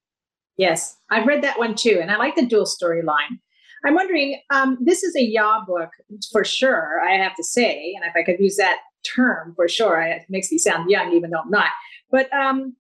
Yes, 0.57 0.97
I've 1.11 1.27
read 1.27 1.43
that 1.43 1.59
one 1.59 1.75
too, 1.75 1.99
and 2.01 2.11
I 2.11 2.17
like 2.17 2.35
the 2.35 2.47
dual 2.47 2.65
storyline. 2.65 3.39
I'm 3.85 3.95
wondering, 3.95 4.41
um, 4.51 4.79
this 4.81 5.03
is 5.03 5.15
a 5.17 5.23
yaw 5.23 5.65
book 5.67 5.91
for 6.33 6.45
sure. 6.45 7.01
I 7.07 7.17
have 7.17 7.37
to 7.37 7.45
say, 7.45 7.95
and 7.95 8.05
if 8.09 8.17
I 8.17 8.25
could 8.25 8.41
use 8.41 8.57
that 8.57 8.79
term 9.05 9.53
for 9.55 9.69
sure, 9.69 10.03
I, 10.03 10.09
it 10.09 10.23
makes 10.29 10.51
me 10.51 10.59
sound 10.59 10.91
young, 10.91 11.13
even 11.13 11.31
though 11.31 11.41
I'm 11.41 11.51
not. 11.51 11.71
But 12.11 12.33
um, 12.33 12.75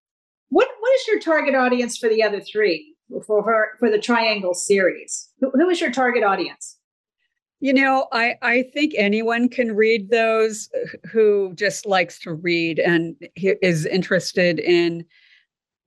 what 0.50 0.68
what 0.78 0.94
is 0.94 1.06
your 1.08 1.20
target 1.20 1.54
audience 1.54 1.96
for 1.96 2.08
the 2.08 2.22
other 2.22 2.40
three 2.40 2.94
for 3.08 3.22
for, 3.24 3.68
for 3.78 3.90
the 3.90 3.98
Triangle 3.98 4.54
series? 4.54 5.28
Who, 5.40 5.50
who 5.50 5.68
is 5.68 5.80
your 5.80 5.92
target 5.92 6.22
audience? 6.22 6.78
You 7.60 7.72
know, 7.72 8.06
I 8.12 8.36
I 8.42 8.62
think 8.74 8.94
anyone 8.96 9.48
can 9.48 9.74
read 9.74 10.10
those 10.10 10.68
who 11.10 11.52
just 11.54 11.86
likes 11.86 12.18
to 12.20 12.34
read 12.34 12.78
and 12.78 13.16
is 13.36 13.86
interested 13.86 14.58
in 14.58 15.04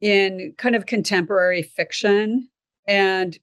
in 0.01 0.53
kind 0.57 0.75
of 0.75 0.85
contemporary 0.85 1.61
fiction 1.61 2.49
and 2.87 3.37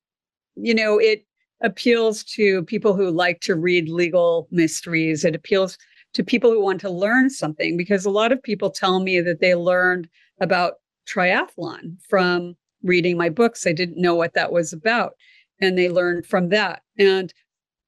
you 0.57 0.75
know, 0.75 0.99
it 0.99 1.25
appeals 1.62 2.25
to 2.25 2.65
people 2.65 2.95
who 2.95 3.11
like 3.11 3.41
to 3.41 3.55
read 3.55 3.88
legal 3.88 4.49
mysteries. 4.50 5.25
It 5.25 5.35
appeals 5.35 5.79
to 6.16 6.25
people 6.25 6.50
who 6.50 6.62
want 6.62 6.80
to 6.80 6.90
learn 6.90 7.30
something 7.30 7.76
because 7.76 8.04
a 8.04 8.11
lot 8.11 8.32
of 8.32 8.42
people 8.42 8.70
tell 8.70 9.00
me 9.00 9.20
that 9.20 9.40
they 9.40 9.54
learned 9.54 10.08
about 10.40 10.75
triathlon 11.06 11.96
from 12.08 12.54
reading 12.82 13.18
my 13.18 13.28
books. 13.28 13.66
I 13.66 13.73
didn't 13.73 14.00
know 14.00 14.14
what 14.14 14.35
that 14.35 14.50
was 14.50 14.73
about 14.73 15.12
and 15.61 15.76
they 15.76 15.88
learned 15.90 16.26
from 16.26 16.49
that. 16.50 16.82
And 16.99 17.32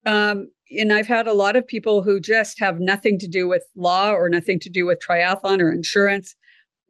um, 0.06 0.50
and 0.70 0.92
I've 0.92 1.06
had 1.06 1.26
a 1.26 1.32
lot 1.32 1.56
of 1.56 1.66
people 1.66 2.02
who 2.02 2.20
just 2.20 2.60
have 2.60 2.80
nothing 2.80 3.18
to 3.18 3.26
do 3.26 3.48
with 3.48 3.64
law 3.74 4.12
or 4.12 4.28
nothing 4.28 4.60
to 4.60 4.70
do 4.70 4.84
with 4.84 5.00
triathlon 5.00 5.60
or 5.60 5.72
insurance, 5.72 6.36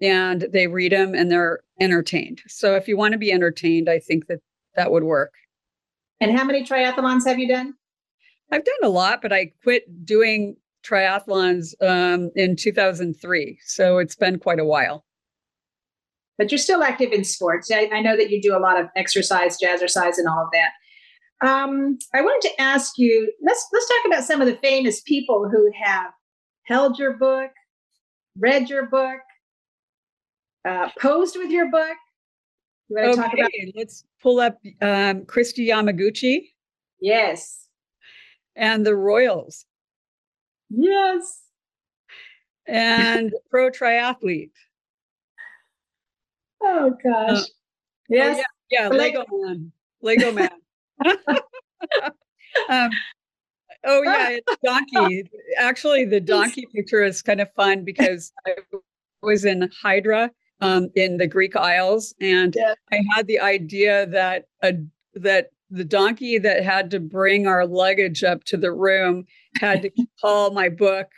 and 0.02 0.46
they 0.52 0.66
read 0.66 0.92
them 0.92 1.14
and 1.14 1.30
they're 1.30 1.60
entertained. 1.80 2.42
So 2.48 2.74
if 2.74 2.88
you 2.88 2.96
want 2.96 3.12
to 3.12 3.18
be 3.18 3.32
entertained, 3.32 3.88
I 3.88 4.00
think 4.00 4.26
that 4.26 4.40
that 4.74 4.90
would 4.90 5.04
work. 5.04 5.32
And 6.20 6.36
how 6.36 6.44
many 6.44 6.64
triathlons 6.64 7.26
have 7.26 7.38
you 7.38 7.48
done? 7.48 7.74
I've 8.50 8.64
done 8.64 8.74
a 8.82 8.88
lot, 8.88 9.22
but 9.22 9.32
I 9.32 9.52
quit 9.62 9.84
doing 10.04 10.56
triathlons 10.84 11.74
um, 11.82 12.30
in 12.34 12.56
2003, 12.56 13.58
so 13.64 13.98
it's 13.98 14.16
been 14.16 14.38
quite 14.38 14.60
a 14.60 14.64
while. 14.64 15.04
But 16.36 16.52
you're 16.52 16.58
still 16.58 16.82
active 16.82 17.12
in 17.12 17.24
sports. 17.24 17.70
I, 17.72 17.90
I 17.92 18.00
know 18.00 18.16
that 18.16 18.30
you 18.30 18.40
do 18.40 18.56
a 18.56 18.60
lot 18.60 18.80
of 18.80 18.86
exercise, 18.96 19.58
jazzercise, 19.62 20.18
and 20.18 20.28
all 20.28 20.44
of 20.44 20.48
that. 20.52 20.70
Um, 21.46 21.98
I 22.14 22.20
wanted 22.20 22.48
to 22.48 22.60
ask 22.60 22.94
you. 22.96 23.32
Let's 23.42 23.66
let's 23.72 23.88
talk 23.88 24.06
about 24.06 24.24
some 24.24 24.40
of 24.40 24.46
the 24.46 24.56
famous 24.56 25.00
people 25.00 25.48
who 25.50 25.70
have 25.82 26.10
held 26.64 26.98
your 26.98 27.16
book, 27.16 27.50
read 28.36 28.68
your 28.68 28.86
book, 28.86 29.20
uh, 30.64 30.90
posed 31.00 31.36
with 31.36 31.50
your 31.50 31.70
book. 31.70 31.96
You 32.88 32.96
want 32.96 33.14
to 33.14 33.20
talk 33.20 33.32
about? 33.34 33.46
Okay, 33.46 33.72
let's 33.76 34.04
pull 34.22 34.40
up 34.40 34.58
um, 34.80 35.22
Kristi 35.22 35.68
Yamaguchi 35.68 36.48
Yes, 37.00 37.68
and 38.56 38.84
the 38.84 38.96
Royals 38.96 39.64
yes. 40.70 41.40
and 42.66 43.32
pro 43.50 43.70
triathlete. 43.70 44.50
Oh 46.62 46.94
gosh. 47.02 47.38
Uh, 47.38 47.44
yes. 48.08 48.44
Yeah, 48.70 48.88
The 48.88 48.96
Lego 48.96 49.24
Man. 49.30 49.72
Lego 50.02 50.32
Man. 50.32 50.50
um, 52.68 52.90
oh 53.84 54.02
yeah, 54.02 54.30
it's 54.30 54.56
donkey. 54.64 55.24
Actually, 55.58 56.04
the 56.04 56.20
donkey 56.20 56.66
picture 56.74 57.02
is 57.02 57.22
kind 57.22 57.40
of 57.40 57.52
fun 57.54 57.84
because 57.84 58.32
I 58.46 58.54
was 59.22 59.44
in 59.44 59.70
Hydra 59.80 60.30
um, 60.60 60.90
in 60.96 61.16
the 61.16 61.26
Greek 61.26 61.56
Isles, 61.56 62.14
and 62.20 62.54
Yeah. 62.56 62.74
I 62.92 63.00
had 63.14 63.26
the 63.26 63.40
idea 63.40 64.06
that 64.06 64.46
a 64.62 64.74
that 65.14 65.50
the 65.70 65.84
donkey 65.84 66.38
that 66.38 66.62
had 66.64 66.90
to 66.90 67.00
bring 67.00 67.46
our 67.46 67.66
luggage 67.66 68.24
up 68.24 68.44
to 68.44 68.56
the 68.56 68.72
room 68.72 69.26
had 69.60 69.82
to 69.82 69.90
haul 70.22 70.50
my 70.50 70.68
book. 70.68 71.08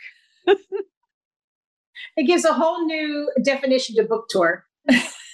It 2.17 2.23
gives 2.27 2.45
a 2.45 2.53
whole 2.53 2.85
new 2.85 3.31
definition 3.43 3.95
to 3.95 4.03
book 4.03 4.25
tour. 4.29 4.65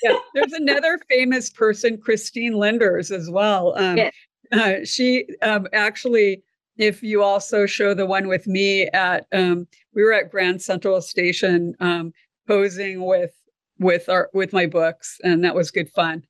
Yeah, 0.04 0.18
there's 0.36 0.54
another 0.54 1.00
famous 1.10 1.50
person, 1.50 1.98
Christine 1.98 2.54
Linders, 2.54 3.12
as 3.12 3.30
well. 3.32 3.76
Um, 3.78 3.98
Yes. 3.98 4.14
uh, 4.52 4.74
she 4.86 5.26
um, 5.42 5.68
actually, 5.74 6.44
if 6.78 7.02
you 7.02 7.24
also 7.24 7.66
show 7.66 7.94
the 7.96 8.06
one 8.06 8.28
with 8.28 8.46
me 8.46 8.84
at, 8.90 9.26
um, 9.32 9.68
we 9.96 10.04
were 10.04 10.14
at 10.14 10.30
Grand 10.30 10.62
Central 10.62 11.02
Station 11.02 11.74
um, 11.80 12.14
posing 12.48 13.06
with 13.06 13.32
with 13.80 14.08
our 14.10 14.30
with 14.34 14.54
my 14.54 14.68
books, 14.68 15.20
and 15.24 15.44
that 15.44 15.56
was 15.56 15.72
good 15.72 15.90
fun. 15.90 16.24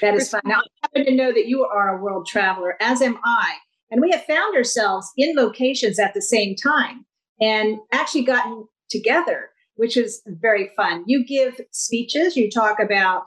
That 0.00 0.14
is 0.14 0.30
fun. 0.30 0.40
Now, 0.44 0.60
I 0.60 0.88
happen 0.88 1.04
to 1.06 1.14
know 1.14 1.32
that 1.32 1.46
you 1.46 1.64
are 1.64 1.96
a 1.96 2.02
world 2.02 2.26
traveler, 2.26 2.76
as 2.80 3.02
am 3.02 3.18
I. 3.24 3.54
And 3.90 4.00
we 4.00 4.10
have 4.12 4.24
found 4.24 4.56
ourselves 4.56 5.10
in 5.16 5.34
locations 5.34 5.98
at 5.98 6.14
the 6.14 6.22
same 6.22 6.54
time 6.54 7.04
and 7.40 7.78
actually 7.92 8.22
gotten 8.22 8.66
together, 8.88 9.50
which 9.74 9.96
is 9.96 10.22
very 10.26 10.70
fun. 10.76 11.04
You 11.06 11.24
give 11.24 11.60
speeches, 11.72 12.36
you 12.36 12.50
talk 12.50 12.78
about 12.78 13.24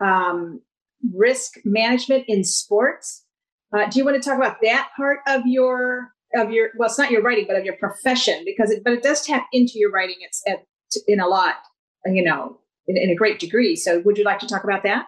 um, 0.00 0.60
risk 1.12 1.54
management 1.64 2.24
in 2.28 2.44
sports. 2.44 3.24
Uh, 3.72 3.86
do 3.88 3.98
you 3.98 4.04
want 4.04 4.20
to 4.20 4.26
talk 4.26 4.38
about 4.38 4.56
that 4.62 4.90
part 4.96 5.18
of 5.28 5.42
your 5.46 6.12
of 6.34 6.52
your 6.52 6.70
well, 6.76 6.88
it's 6.88 6.98
not 6.98 7.10
your 7.10 7.22
writing, 7.22 7.44
but 7.46 7.56
of 7.56 7.64
your 7.64 7.76
profession 7.76 8.42
because 8.44 8.70
it 8.70 8.82
but 8.84 8.92
it 8.92 9.02
does 9.02 9.24
tap 9.24 9.46
into 9.52 9.72
your 9.76 9.90
writing. 9.90 10.16
It's 10.20 10.42
at, 10.46 10.64
in 11.06 11.20
a 11.20 11.26
lot, 11.26 11.56
you 12.06 12.22
know, 12.22 12.58
in, 12.86 12.96
in 12.96 13.10
a 13.10 13.14
great 13.14 13.38
degree. 13.40 13.76
So, 13.76 14.00
would 14.00 14.16
you 14.16 14.24
like 14.24 14.38
to 14.40 14.46
talk 14.46 14.64
about 14.64 14.82
that? 14.84 15.06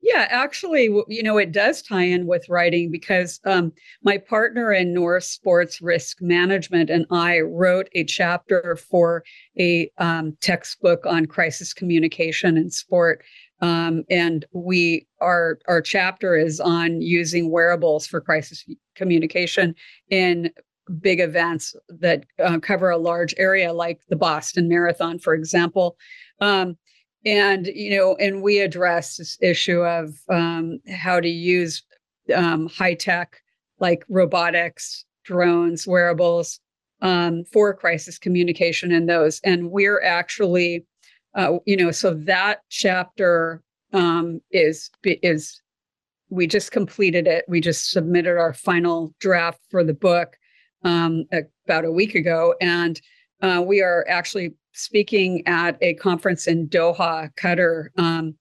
Yeah, 0.00 0.28
actually, 0.30 0.84
you 1.08 1.22
know, 1.24 1.38
it 1.38 1.50
does 1.50 1.82
tie 1.82 2.04
in 2.04 2.26
with 2.26 2.48
writing 2.48 2.90
because 2.90 3.40
um, 3.44 3.72
my 4.02 4.16
partner 4.16 4.72
in 4.72 4.94
North 4.94 5.24
Sports 5.24 5.82
Risk 5.82 6.18
Management 6.20 6.88
and 6.88 7.04
I 7.10 7.40
wrote 7.40 7.88
a 7.94 8.04
chapter 8.04 8.76
for 8.76 9.24
a 9.58 9.90
um, 9.98 10.36
textbook 10.40 11.04
on 11.04 11.26
crisis 11.26 11.72
communication 11.72 12.56
in 12.56 12.70
sport. 12.70 13.24
Um, 13.60 14.04
and 14.08 14.46
we 14.52 15.06
our 15.20 15.58
our 15.66 15.82
chapter 15.82 16.36
is 16.36 16.60
on 16.60 17.02
using 17.02 17.50
wearables 17.50 18.06
for 18.06 18.20
crisis 18.20 18.64
communication 18.94 19.74
in 20.10 20.50
big 21.00 21.20
events 21.20 21.74
that 21.88 22.24
uh, 22.38 22.58
cover 22.60 22.90
a 22.90 22.98
large 22.98 23.34
area, 23.36 23.72
like 23.72 24.00
the 24.08 24.16
Boston 24.16 24.68
Marathon, 24.68 25.18
for 25.18 25.34
example. 25.34 25.96
Um, 26.40 26.76
and 27.24 27.66
you 27.66 27.96
know 27.96 28.16
and 28.16 28.42
we 28.42 28.60
address 28.60 29.16
this 29.16 29.38
issue 29.40 29.80
of 29.80 30.14
um, 30.28 30.78
how 30.88 31.20
to 31.20 31.28
use 31.28 31.82
um, 32.34 32.68
high 32.68 32.94
tech 32.94 33.40
like 33.80 34.04
robotics 34.08 35.04
drones 35.24 35.86
wearables 35.86 36.60
um, 37.02 37.44
for 37.52 37.74
crisis 37.74 38.18
communication 38.18 38.90
in 38.90 39.06
those. 39.06 39.40
And 39.44 39.70
we're 39.70 40.02
actually 40.02 40.84
uh, 41.34 41.58
you 41.66 41.76
know 41.76 41.90
so 41.90 42.14
that 42.14 42.62
chapter 42.68 43.62
um, 43.92 44.40
is 44.50 44.90
is 45.04 45.60
we 46.30 46.46
just 46.46 46.72
completed 46.72 47.26
it. 47.26 47.44
We 47.48 47.60
just 47.60 47.90
submitted 47.90 48.36
our 48.36 48.52
final 48.52 49.14
draft 49.18 49.60
for 49.70 49.82
the 49.82 49.94
book 49.94 50.36
um, 50.84 51.24
about 51.66 51.84
a 51.84 51.92
week 51.92 52.14
ago. 52.14 52.54
And 52.60 53.00
uh, 53.40 53.62
we 53.66 53.82
are 53.82 54.04
actually 54.08 54.54
speaking 54.78 55.42
at 55.46 55.76
a 55.82 55.94
conference 55.94 56.46
in 56.46 56.68
Doha, 56.68 57.30
Qatar, 57.34 57.88
um, 57.98 58.34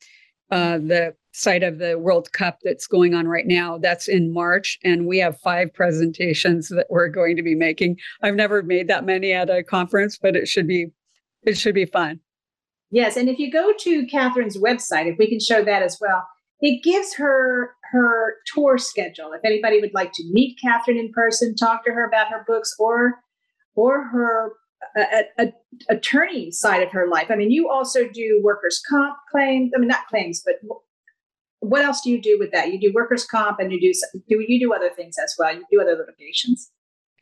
uh, 0.52 0.78
the 0.78 1.16
site 1.34 1.64
of 1.64 1.78
the 1.78 2.00
World 2.00 2.32
Cup 2.32 2.60
that's 2.64 2.88
going 2.88 3.14
on 3.14 3.28
right 3.28 3.46
now. 3.46 3.78
That's 3.78 4.08
in 4.08 4.34
March, 4.34 4.80
and 4.84 5.06
we 5.06 5.18
have 5.20 5.40
five 5.40 5.74
presentations 5.74 6.70
that 6.70 6.88
we're 6.90 7.10
going 7.10 7.36
to 7.36 7.44
be 7.44 7.56
making. 7.56 7.98
I've 8.24 8.36
never 8.36 8.64
made 8.64 8.88
that 8.88 9.06
many 9.06 9.34
at 9.34 9.50
a 9.50 9.64
conference, 9.64 10.18
but 10.18 10.36
it 10.36 10.48
should 10.48 10.68
be 10.68 10.88
it 11.44 11.58
should 11.58 11.76
be 11.76 11.86
fun. 11.86 12.20
Yes, 12.90 13.18
and 13.18 13.30
if 13.30 13.38
you 13.40 13.52
go 13.52 13.74
to 13.80 14.08
Catherine's 14.08 14.58
website, 14.58 15.08
if 15.12 15.18
we 15.18 15.28
can 15.28 15.40
show 15.40 15.64
that 15.64 15.84
as 15.84 15.98
well, 16.00 16.24
it 16.62 16.84
gives 16.84 17.14
her 17.16 17.72
her 17.92 18.36
tour 18.54 18.78
schedule. 18.78 19.32
If 19.34 19.42
anybody 19.44 19.80
would 19.80 19.94
like 19.94 20.12
to 20.14 20.24
meet 20.32 20.58
Catherine 20.62 20.98
in 20.98 21.12
person, 21.14 21.56
talk 21.56 21.86
to 21.86 21.92
her 21.92 22.08
about 22.08 22.30
her 22.30 22.44
books 22.48 22.74
or 22.80 23.16
or 23.76 24.06
her 24.06 24.54
a, 24.96 25.24
a, 25.40 25.54
attorney 25.90 26.52
side 26.52 26.84
of 26.84 26.92
her 26.92 27.08
life. 27.08 27.28
I 27.30 27.36
mean, 27.36 27.52
you 27.52 27.70
also 27.70 28.08
do 28.08 28.42
workers' 28.44 28.82
comp 28.90 29.16
claims. 29.32 29.72
I 29.76 29.80
mean, 29.80 29.88
not 29.88 30.08
claims, 30.08 30.42
but 30.46 30.56
what 31.60 31.84
else 31.84 32.02
do 32.02 32.10
you 32.10 32.22
do 32.22 32.38
with 32.40 32.52
that? 32.52 32.72
You 32.72 32.80
do 32.80 32.92
workers' 32.94 33.26
comp, 33.26 33.60
and 33.60 33.72
you 33.72 33.80
do 33.80 33.94
do 34.30 34.44
you 34.48 34.60
do 34.60 34.74
other 34.74 34.90
things 34.90 35.16
as 35.22 35.36
well. 35.38 35.54
You 35.54 35.66
do 35.72 35.82
other 35.82 35.96
litigations. 35.96 36.72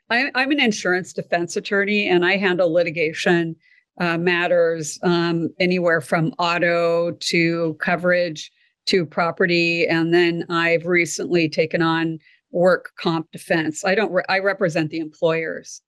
I'm, 0.09 0.29
I'm 0.35 0.51
an 0.51 0.59
insurance 0.59 1.13
defense 1.13 1.55
attorney, 1.55 2.07
and 2.07 2.25
I 2.25 2.37
handle 2.37 2.71
litigation 2.71 3.55
uh, 3.99 4.17
matters 4.17 4.99
um, 5.03 5.49
anywhere 5.59 6.01
from 6.01 6.33
auto 6.37 7.11
to 7.11 7.75
coverage 7.79 8.51
to 8.87 9.05
property, 9.05 9.87
and 9.87 10.13
then 10.13 10.45
I've 10.49 10.85
recently 10.85 11.49
taken 11.49 11.81
on 11.81 12.19
work 12.51 12.91
comp 12.99 13.31
defense. 13.31 13.83
I 13.83 13.95
don't. 13.95 14.11
Re- 14.11 14.23
I 14.29 14.39
represent 14.39 14.91
the 14.91 14.99
employers. 14.99 15.81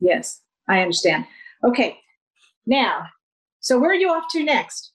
Yes. 0.00 0.40
I 0.68 0.80
understand. 0.80 1.24
Okay. 1.64 1.98
Now, 2.66 3.06
so 3.60 3.78
where 3.78 3.90
are 3.90 3.94
you 3.94 4.10
off 4.10 4.24
to 4.32 4.44
next? 4.44 4.92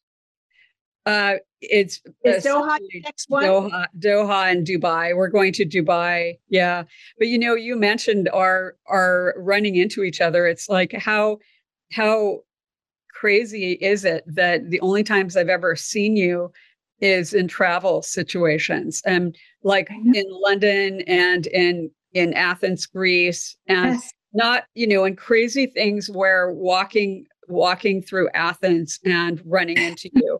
Uh, 1.06 1.36
it's 1.60 2.02
is 2.24 2.46
Doha 2.46 2.80
next 3.04 3.30
one? 3.30 3.44
Doha, 3.44 3.88
Doha 4.00 4.52
and 4.52 4.66
Dubai. 4.66 5.16
We're 5.16 5.28
going 5.28 5.52
to 5.54 5.66
Dubai. 5.66 6.38
Yeah, 6.50 6.84
but 7.18 7.28
you 7.28 7.38
know, 7.38 7.56
you 7.56 7.76
mentioned 7.76 8.30
our 8.30 8.76
our 8.88 9.34
running 9.38 9.76
into 9.76 10.04
each 10.04 10.22
other. 10.22 10.48
It's 10.48 10.70
like 10.70 10.94
how 10.94 11.40
how 11.92 12.40
crazy 13.12 13.74
is 13.74 14.06
it 14.06 14.24
that 14.28 14.70
the 14.70 14.80
only 14.80 15.04
times 15.04 15.36
I've 15.36 15.50
ever 15.50 15.76
seen 15.76 16.16
you 16.16 16.52
is 17.02 17.34
in 17.34 17.50
travel 17.50 18.02
situations 18.02 19.02
and 19.06 19.36
like 19.64 19.90
in 19.92 20.26
London 20.30 21.02
and 21.02 21.48
in 21.48 21.92
in 22.14 22.34
Athens, 22.34 22.86
Greece, 22.86 23.58
and 23.68 23.96
yes 23.96 24.14
not 24.34 24.66
you 24.74 24.88
know 24.88 25.04
and 25.04 25.18
crazy 25.18 25.68
things 25.68 26.10
where 26.10 26.52
walking 26.52 27.26
walking 27.48 28.02
through 28.02 28.30
athens 28.34 29.00
and 29.06 29.42
running 29.46 29.78
into 29.78 30.10
you 30.14 30.40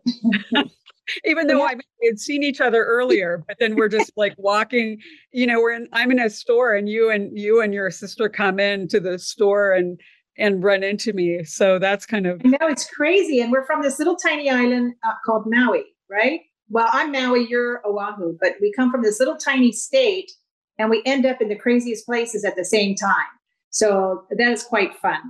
even 1.24 1.46
though 1.46 1.62
I 1.62 1.74
had 2.04 2.18
seen 2.18 2.42
each 2.42 2.60
other 2.60 2.84
earlier, 2.84 3.44
but 3.46 3.56
then 3.58 3.76
we're 3.76 3.88
just 3.88 4.12
like 4.16 4.34
walking, 4.38 5.00
you 5.32 5.46
know, 5.46 5.60
we're 5.60 5.72
in 5.72 5.88
I'm 5.92 6.10
in 6.10 6.18
a 6.18 6.30
store 6.30 6.74
and 6.74 6.88
you 6.88 7.10
and 7.10 7.36
you 7.38 7.60
and 7.60 7.74
your 7.74 7.90
sister 7.90 8.28
come 8.28 8.58
in 8.58 8.88
to 8.88 9.00
the 9.00 9.18
store 9.18 9.72
and 9.72 10.00
and 10.36 10.64
run 10.64 10.82
into 10.82 11.12
me. 11.12 11.44
So 11.44 11.78
that's 11.78 12.06
kind 12.06 12.26
of 12.26 12.44
know 12.44 12.58
it's 12.62 12.88
crazy. 12.90 13.40
And 13.40 13.52
we're 13.52 13.66
from 13.66 13.82
this 13.82 13.98
little 13.98 14.16
tiny 14.16 14.50
island 14.50 14.94
uh, 15.04 15.12
called 15.24 15.44
Maui, 15.46 15.84
right? 16.10 16.40
Well, 16.70 16.88
I'm 16.92 17.12
Maui, 17.12 17.46
you're 17.48 17.82
Oahu, 17.86 18.36
but 18.40 18.54
we 18.60 18.72
come 18.72 18.90
from 18.90 19.02
this 19.02 19.18
little 19.18 19.36
tiny 19.36 19.70
state 19.70 20.32
and 20.78 20.90
we 20.90 21.02
end 21.06 21.24
up 21.24 21.40
in 21.40 21.48
the 21.48 21.56
craziest 21.56 22.06
places 22.06 22.44
at 22.44 22.56
the 22.56 22.64
same 22.64 22.96
time. 22.96 23.26
So 23.74 24.22
that 24.30 24.52
is 24.52 24.62
quite 24.62 24.94
fun. 24.94 25.20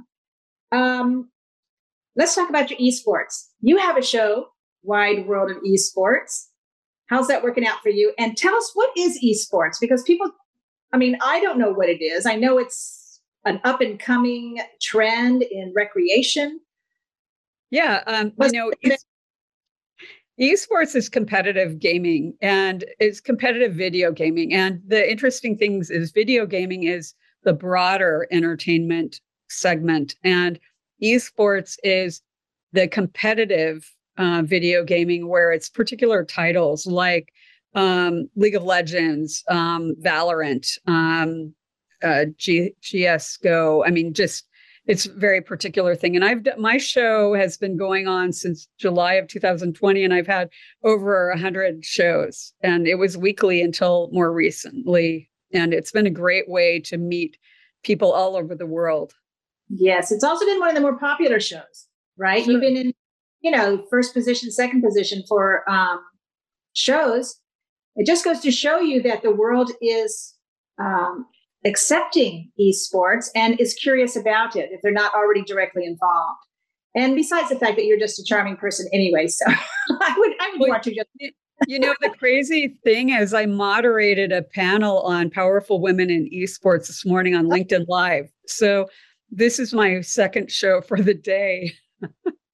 Um, 0.71 1.31
let's 2.15 2.35
talk 2.35 2.51
about 2.51 2.71
your 2.71 2.79
esports. 2.79 3.49
You 3.63 3.79
have 3.79 3.97
a 3.97 4.03
show, 4.03 4.49
Wide 4.83 5.27
World 5.27 5.51
of 5.51 5.63
Esports. 5.63 6.49
How's 7.07 7.27
that 7.29 7.43
working 7.43 7.67
out 7.67 7.81
for 7.83 7.89
you? 7.89 8.13
And 8.19 8.37
tell 8.37 8.55
us 8.55 8.71
what 8.75 8.91
is 8.99 9.19
esports 9.25 9.77
because 9.81 10.03
people, 10.03 10.31
I 10.93 10.99
mean, 10.99 11.17
I 11.25 11.41
don't 11.41 11.59
know 11.59 11.73
what 11.73 11.89
it 11.89 12.05
is. 12.05 12.27
I 12.27 12.37
know 12.37 12.59
it's 12.59 13.23
an 13.47 13.63
up 13.65 13.81
and 13.81 13.99
coming 13.99 14.61
trend 14.83 15.43
in 15.43 15.73
recreation. 15.75 16.61
Yeah, 17.71 18.03
um, 18.07 18.31
you 18.53 18.53
know, 18.53 18.73
esports 20.39 20.95
is 20.95 21.09
competitive 21.09 21.79
gaming 21.79 22.35
and 22.43 22.85
it's 23.01 23.23
competitive 23.23 23.73
video 23.73 24.13
gaming. 24.13 24.53
And 24.53 24.83
the 24.87 25.11
interesting 25.11 25.57
things 25.57 25.91
is 25.91 26.13
video 26.13 26.45
gaming 26.45 26.83
is 26.83 27.15
the 27.45 27.53
broader 27.53 28.27
entertainment 28.31 29.21
segment. 29.49 30.17
And 30.25 30.59
esports 31.03 31.77
is 31.83 32.23
the 32.73 32.89
competitive 32.89 33.89
uh, 34.17 34.43
video 34.45 34.85
gaming 34.85 35.29
where 35.29 35.53
it's 35.53 35.69
particular 35.69 36.25
titles 36.25 36.87
like 36.87 37.33
um, 37.75 38.29
League 38.37 38.55
of 38.55 38.63
Legends, 38.63 39.43
um, 39.49 39.95
Valorant, 40.01 40.79
um, 40.87 41.55
uh, 42.03 42.27
G- 42.37 42.75
CSGO. 42.83 43.85
I 43.87 43.91
mean, 43.91 44.15
just 44.15 44.47
it's 44.87 45.07
very 45.07 45.41
particular 45.41 45.95
thing. 45.95 46.15
And 46.15 46.25
I've 46.25 46.47
my 46.59 46.77
show 46.77 47.35
has 47.35 47.57
been 47.57 47.77
going 47.77 48.07
on 48.07 48.33
since 48.33 48.69
July 48.79 49.15
of 49.15 49.29
2020, 49.29 50.05
and 50.05 50.13
I've 50.13 50.27
had 50.27 50.51
over 50.83 51.35
hundred 51.37 51.85
shows, 51.85 52.53
and 52.61 52.87
it 52.87 52.97
was 52.97 53.17
weekly 53.17 53.63
until 53.63 54.11
more 54.13 54.33
recently 54.33 55.31
and 55.53 55.75
it's 55.75 55.93
been 55.93 56.07
a 56.07 56.11
great 56.11 56.49
way 56.49 56.81
to 56.81 56.97
meet 56.97 57.39
people 57.83 58.13
all 58.13 58.37
over 58.37 58.55
the 58.55 58.67
world. 58.67 59.15
Yes, 59.69 60.13
it's 60.13 60.25
also 60.25 60.45
been 60.45 60.61
one 60.61 60.69
of 60.71 60.75
the 60.75 60.81
more 60.81 60.99
popular 60.99 61.41
shows, 61.41 61.87
right? 62.17 62.45
Sure. 62.45 62.53
You've 62.53 62.61
been 62.61 62.77
in, 62.77 62.95
you 63.41 63.51
know, 63.51 63.85
first 63.91 64.15
position, 64.15 64.51
second 64.51 64.83
position 64.83 65.23
for 65.29 65.69
um, 65.71 66.01
shows. 66.75 67.37
It 67.97 68.07
just 68.07 68.25
goes 68.25 68.41
to 68.41 68.51
show 68.51 68.81
you 68.81 69.03
that 69.03 69.23
the 69.23 69.31
world 69.31 69.71
is 69.81 70.35
um, 70.79 71.27
accepting 71.65 72.51
esports 72.61 73.29
and 73.35 73.59
is 73.61 73.75
curious 73.75 74.17
about 74.17 74.57
it 74.57 74.71
if 74.73 74.83
they're 74.83 74.93
not 74.93 75.15
already 75.15 75.43
directly 75.43 75.85
involved. 75.85 76.39
And 76.95 77.17
besides 77.17 77.49
the 77.49 77.59
fact 77.59 77.77
that 77.77 77.87
you're 77.87 77.99
just 77.99 78.19
a 78.19 78.25
charming 78.25 78.57
person 78.57 78.89
anyway, 78.93 79.27
so 79.27 79.45
I 79.49 80.15
would 80.17 80.33
I 80.41 80.51
would 80.53 80.61
well, 80.61 80.71
want 80.71 80.83
to 80.85 80.95
just 80.95 81.09
you 81.69 81.79
know, 81.79 81.95
the 82.01 82.11
crazy 82.11 82.77
thing 82.85 83.11
is, 83.11 83.35
I 83.35 83.47
moderated 83.47 84.33
a 84.33 84.43
panel 84.43 85.01
on 85.01 85.31
powerful 85.31 85.81
women 85.81 86.11
in 86.11 86.29
esports 86.31 86.87
this 86.87 87.05
morning 87.05 87.35
on 87.35 87.47
LinkedIn 87.47 87.87
Live. 87.89 88.27
So 88.47 88.87
this 89.31 89.59
is 89.59 89.73
my 89.73 90.01
second 90.01 90.51
show 90.51 90.81
for 90.81 91.01
the 91.01 91.15
day. 91.15 91.73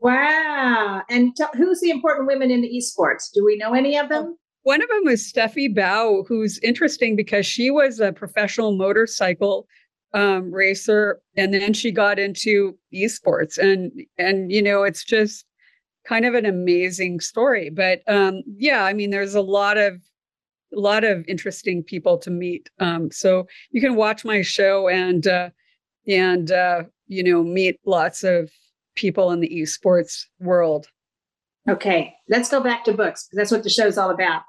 wow. 0.00 1.02
And 1.08 1.34
t- 1.36 1.44
who's 1.54 1.80
the 1.80 1.90
important 1.90 2.26
women 2.26 2.50
in 2.50 2.62
the 2.62 2.68
esports? 2.68 3.30
Do 3.32 3.44
we 3.44 3.56
know 3.56 3.74
any 3.74 3.96
of 3.98 4.08
them? 4.08 4.36
One 4.62 4.82
of 4.82 4.88
them 4.88 5.08
is 5.08 5.32
Steffi 5.32 5.74
Bao, 5.74 6.26
who's 6.26 6.58
interesting 6.58 7.16
because 7.16 7.46
she 7.46 7.70
was 7.70 7.98
a 7.98 8.12
professional 8.12 8.76
motorcycle 8.76 9.66
um, 10.12 10.52
racer, 10.52 11.20
and 11.36 11.54
then 11.54 11.72
she 11.72 11.90
got 11.90 12.18
into 12.18 12.76
esports, 12.92 13.58
and 13.58 13.92
and 14.18 14.50
you 14.50 14.60
know, 14.60 14.82
it's 14.82 15.04
just 15.04 15.44
kind 16.06 16.24
of 16.24 16.34
an 16.34 16.46
amazing 16.46 17.20
story. 17.20 17.70
But 17.70 18.02
um, 18.06 18.42
yeah, 18.56 18.84
I 18.84 18.92
mean, 18.92 19.10
there's 19.10 19.34
a 19.34 19.40
lot 19.40 19.78
of 19.78 20.00
a 20.74 20.78
lot 20.78 21.04
of 21.04 21.24
interesting 21.26 21.82
people 21.82 22.16
to 22.18 22.30
meet. 22.30 22.70
Um, 22.78 23.10
so 23.10 23.46
you 23.70 23.80
can 23.80 23.96
watch 23.96 24.24
my 24.24 24.42
show 24.42 24.88
and 24.88 25.26
uh, 25.26 25.50
and 26.06 26.50
uh, 26.50 26.84
you 27.06 27.22
know 27.22 27.42
meet 27.42 27.78
lots 27.84 28.24
of 28.24 28.50
people 28.94 29.30
in 29.30 29.40
the 29.40 29.48
esports 29.48 30.24
world. 30.38 30.86
Okay, 31.68 32.14
let's 32.28 32.48
go 32.48 32.60
back 32.60 32.84
to 32.84 32.92
books 32.92 33.26
because 33.26 33.36
that's 33.36 33.50
what 33.50 33.62
the 33.62 33.70
show's 33.70 33.98
all 33.98 34.10
about. 34.10 34.42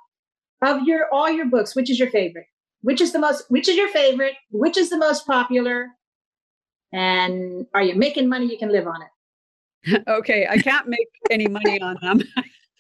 Of 0.62 0.84
your 0.84 1.08
all 1.12 1.30
your 1.30 1.48
books, 1.48 1.76
which 1.76 1.90
is 1.90 2.00
your 2.00 2.10
favorite? 2.10 2.48
Which 2.82 3.02
is 3.02 3.14
the 3.14 3.20
most? 3.20 3.46
Which 3.50 3.68
is 3.68 3.76
your 3.76 3.90
favorite? 3.90 4.36
Which 4.52 4.78
is 4.78 4.90
the 4.90 4.98
most 4.98 5.26
popular? 5.28 5.90
And 6.94 7.68
are 7.74 7.84
you 7.84 7.96
making 7.96 8.28
money 8.28 8.48
you 8.48 8.58
can 8.58 8.72
live 8.72 8.88
on 8.88 9.02
it? 9.02 9.08
okay, 10.08 10.48
I 10.50 10.58
can't 10.58 10.88
make 10.88 11.08
any 11.30 11.48
money 11.48 11.82
on 11.82 11.98
them. 12.02 12.22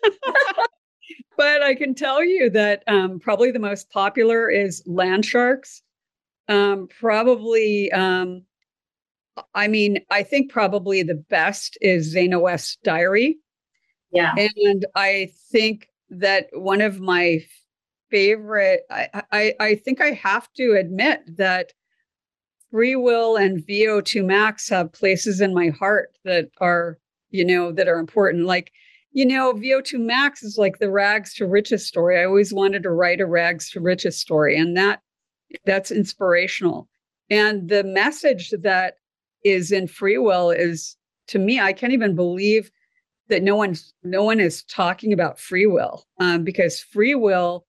but 1.37 1.63
I 1.63 1.75
can 1.75 1.95
tell 1.95 2.23
you 2.23 2.49
that 2.51 2.83
um, 2.87 3.19
probably 3.19 3.51
the 3.51 3.59
most 3.59 3.89
popular 3.89 4.49
is 4.49 4.83
Land 4.85 5.25
Sharks. 5.25 5.81
Um, 6.47 6.87
probably, 6.99 7.91
um, 7.91 8.43
I 9.55 9.67
mean, 9.67 9.99
I 10.09 10.23
think 10.23 10.51
probably 10.51 11.03
the 11.03 11.15
best 11.15 11.77
is 11.81 12.13
Zaina 12.13 12.41
West's 12.41 12.77
Diary. 12.83 13.37
Yeah. 14.11 14.33
And 14.35 14.85
I 14.95 15.31
think 15.51 15.87
that 16.09 16.49
one 16.51 16.81
of 16.81 16.99
my 16.99 17.45
favorite, 18.09 18.81
I, 18.89 19.23
I, 19.31 19.53
I 19.59 19.75
think 19.75 20.01
I 20.01 20.11
have 20.11 20.51
to 20.57 20.73
admit 20.73 21.21
that 21.37 21.71
free 22.71 22.95
will 22.95 23.35
and 23.35 23.65
VO2 23.67 24.25
max 24.25 24.69
have 24.69 24.93
places 24.93 25.41
in 25.41 25.53
my 25.53 25.69
heart 25.69 26.17
that 26.23 26.49
are, 26.59 26.97
you 27.29 27.45
know, 27.45 27.71
that 27.71 27.87
are 27.87 27.99
important. 27.99 28.45
Like, 28.45 28.71
you 29.11 29.25
know, 29.25 29.53
VO2 29.53 29.99
max 29.99 30.41
is 30.41 30.57
like 30.57 30.79
the 30.79 30.89
rags 30.89 31.33
to 31.35 31.45
riches 31.45 31.85
story. 31.85 32.19
I 32.19 32.25
always 32.25 32.53
wanted 32.53 32.83
to 32.83 32.91
write 32.91 33.19
a 33.19 33.25
rags 33.25 33.69
to 33.71 33.81
riches 33.81 34.17
story, 34.17 34.57
and 34.57 34.75
that 34.77 35.01
that's 35.65 35.91
inspirational. 35.91 36.87
And 37.29 37.67
the 37.69 37.83
message 37.83 38.53
that 38.61 38.95
is 39.43 39.71
in 39.71 39.87
free 39.87 40.17
will 40.17 40.49
is 40.49 40.95
to 41.27 41.39
me, 41.39 41.59
I 41.59 41.73
can't 41.73 41.93
even 41.93 42.15
believe 42.15 42.71
that 43.27 43.43
no 43.43 43.55
one's 43.55 43.93
no 44.03 44.23
one 44.23 44.39
is 44.39 44.63
talking 44.63 45.11
about 45.11 45.39
free 45.39 45.65
will 45.65 46.05
um, 46.19 46.43
because 46.43 46.79
free 46.79 47.15
will, 47.15 47.65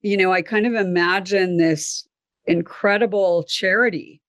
you 0.00 0.16
know, 0.16 0.32
I 0.32 0.40
kind 0.40 0.66
of 0.66 0.74
imagine 0.74 1.58
this 1.58 2.06
incredible 2.46 3.44
charity 3.44 4.19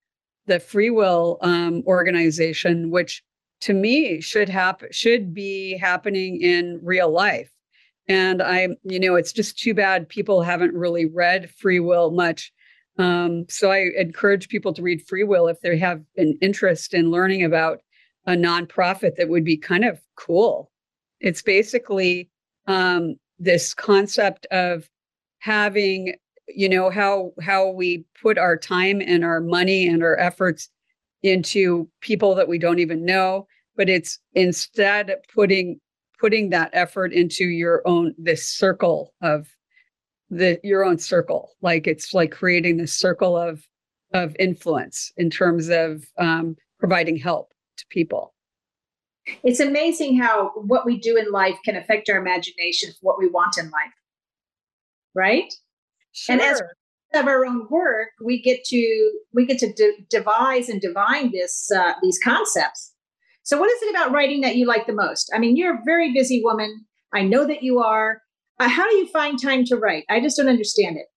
the 0.51 0.59
Free 0.59 0.89
Will 0.89 1.37
um, 1.41 1.81
organization, 1.87 2.91
which 2.91 3.23
to 3.61 3.73
me 3.73 4.19
should 4.19 4.49
happen 4.49 4.89
should 4.91 5.33
be 5.33 5.77
happening 5.77 6.41
in 6.41 6.77
real 6.83 7.09
life. 7.09 7.49
And 8.09 8.41
I, 8.41 8.67
you 8.83 8.99
know, 8.99 9.15
it's 9.15 9.31
just 9.31 9.57
too 9.57 9.73
bad 9.73 10.09
people 10.09 10.41
haven't 10.41 10.73
really 10.73 11.05
read 11.05 11.49
Free 11.51 11.79
Will 11.79 12.11
much. 12.11 12.51
Um, 12.97 13.45
so 13.47 13.71
I 13.71 13.91
encourage 13.97 14.49
people 14.49 14.73
to 14.73 14.81
read 14.81 15.07
Free 15.07 15.23
Will 15.23 15.47
if 15.47 15.61
they 15.61 15.77
have 15.77 16.01
an 16.17 16.37
interest 16.41 16.93
in 16.93 17.11
learning 17.11 17.45
about 17.45 17.79
a 18.25 18.33
nonprofit 18.33 19.15
that 19.15 19.29
would 19.29 19.45
be 19.45 19.55
kind 19.55 19.85
of 19.85 20.01
cool. 20.17 20.69
It's 21.21 21.41
basically 21.41 22.29
um, 22.67 23.15
this 23.39 23.73
concept 23.73 24.47
of 24.51 24.89
having, 25.39 26.15
you 26.55 26.69
know, 26.69 26.89
how 26.89 27.31
how 27.41 27.69
we 27.69 28.05
put 28.21 28.37
our 28.37 28.57
time 28.57 29.01
and 29.01 29.23
our 29.23 29.41
money 29.41 29.87
and 29.87 30.03
our 30.03 30.17
efforts 30.19 30.69
into 31.23 31.87
people 32.01 32.35
that 32.35 32.47
we 32.47 32.57
don't 32.57 32.79
even 32.79 33.05
know, 33.05 33.47
but 33.75 33.89
it's 33.89 34.19
instead 34.33 35.15
putting 35.33 35.79
putting 36.19 36.49
that 36.51 36.69
effort 36.73 37.11
into 37.11 37.45
your 37.45 37.81
own 37.85 38.13
this 38.17 38.47
circle 38.47 39.13
of 39.21 39.47
the 40.29 40.59
your 40.63 40.83
own 40.83 40.97
circle. 40.97 41.51
Like 41.61 41.87
it's 41.87 42.13
like 42.13 42.31
creating 42.31 42.77
this 42.77 42.93
circle 42.93 43.37
of 43.37 43.67
of 44.13 44.35
influence 44.39 45.11
in 45.17 45.29
terms 45.29 45.69
of 45.69 46.05
um, 46.17 46.55
providing 46.79 47.17
help 47.17 47.53
to 47.77 47.85
people. 47.89 48.33
It's 49.43 49.59
amazing 49.59 50.17
how 50.17 50.51
what 50.55 50.85
we 50.85 50.99
do 50.99 51.17
in 51.17 51.31
life 51.31 51.57
can 51.63 51.75
affect 51.75 52.09
our 52.09 52.17
imagination 52.17 52.91
for 52.91 52.99
what 53.01 53.19
we 53.19 53.27
want 53.27 53.57
in 53.57 53.65
life. 53.65 53.93
Right 55.13 55.53
sure. 56.13 56.34
and 56.34 56.41
as 56.41 56.62
of 57.13 57.28
our 57.28 57.45
own 57.45 57.67
work 57.69 58.10
we 58.24 58.41
get 58.41 58.63
to 58.63 59.12
we 59.34 59.45
get 59.45 59.60
to 59.60 59.71
de- 59.74 60.06
devise 60.10 60.69
and 60.69 60.80
divine 60.82 61.32
this 61.32 61.69
uh, 61.76 61.93
these 62.02 62.19
concepts 62.24 62.93
so 63.43 63.60
what 63.60 63.69
is 63.69 63.82
it 63.82 63.89
about 63.89 64.12
writing 64.12 64.41
that 64.41 64.56
you 64.56 64.65
like 64.65 64.88
the 64.88 64.93
most 64.93 65.30
i 65.36 65.39
mean 65.39 65.58
you're 65.58 65.76
a 65.76 65.82
very 65.86 66.13
busy 66.13 66.41
woman 66.43 66.86
i 67.13 67.21
know 67.21 67.45
that 67.45 67.63
you 67.63 67.80
are 67.80 68.21
uh, 68.62 68.69
how 68.69 68.88
do 68.88 68.95
you 68.95 69.08
find 69.08 69.41
time 69.41 69.65
to 69.65 69.76
write? 69.76 70.06
I 70.08 70.19
just 70.19 70.38
don't 70.38 70.47
understand 70.47 70.95
it. 70.95 71.08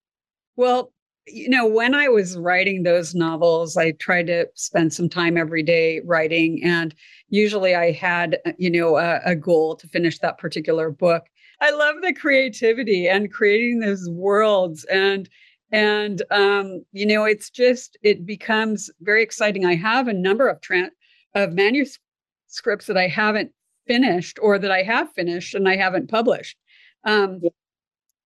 Well, 0.56 0.92
you 1.26 1.50
know, 1.50 1.66
when 1.66 1.94
I 1.94 2.08
was 2.08 2.38
writing 2.38 2.82
those 2.82 3.14
novels, 3.14 3.76
I 3.76 3.92
tried 3.92 4.28
to 4.28 4.46
spend 4.54 4.94
some 4.94 5.10
time 5.10 5.36
every 5.36 5.62
day 5.62 6.00
writing. 6.06 6.62
And 6.64 6.94
usually 7.28 7.74
I 7.74 7.92
had, 7.92 8.38
uh, 8.46 8.52
you 8.56 8.70
know, 8.70 8.96
a, 8.96 9.20
a, 9.26 9.36
goal 9.36 9.76
to 9.76 9.86
finish 9.88 10.18
that 10.20 10.38
particular 10.38 10.90
book. 10.90 11.24
I 11.64 11.70
love 11.70 11.96
the 12.02 12.12
creativity 12.12 13.08
and 13.08 13.32
creating 13.32 13.78
those 13.80 14.06
worlds. 14.10 14.84
And, 14.84 15.30
and, 15.72 16.22
um, 16.30 16.84
you 16.92 17.06
know, 17.06 17.24
it's 17.24 17.48
just, 17.48 17.96
it 18.02 18.26
becomes 18.26 18.90
very 19.00 19.22
exciting. 19.22 19.64
I 19.64 19.74
have 19.74 20.06
a 20.06 20.12
number 20.12 20.46
of, 20.46 20.60
tra- 20.60 20.90
of 21.34 21.54
manuscripts 21.54 22.86
that 22.86 22.98
I 22.98 23.08
haven't 23.08 23.50
finished 23.86 24.38
or 24.42 24.58
that 24.58 24.70
I 24.70 24.82
have 24.82 25.10
finished 25.14 25.54
and 25.54 25.66
I 25.66 25.76
haven't 25.76 26.10
published. 26.10 26.58
Um, 27.04 27.40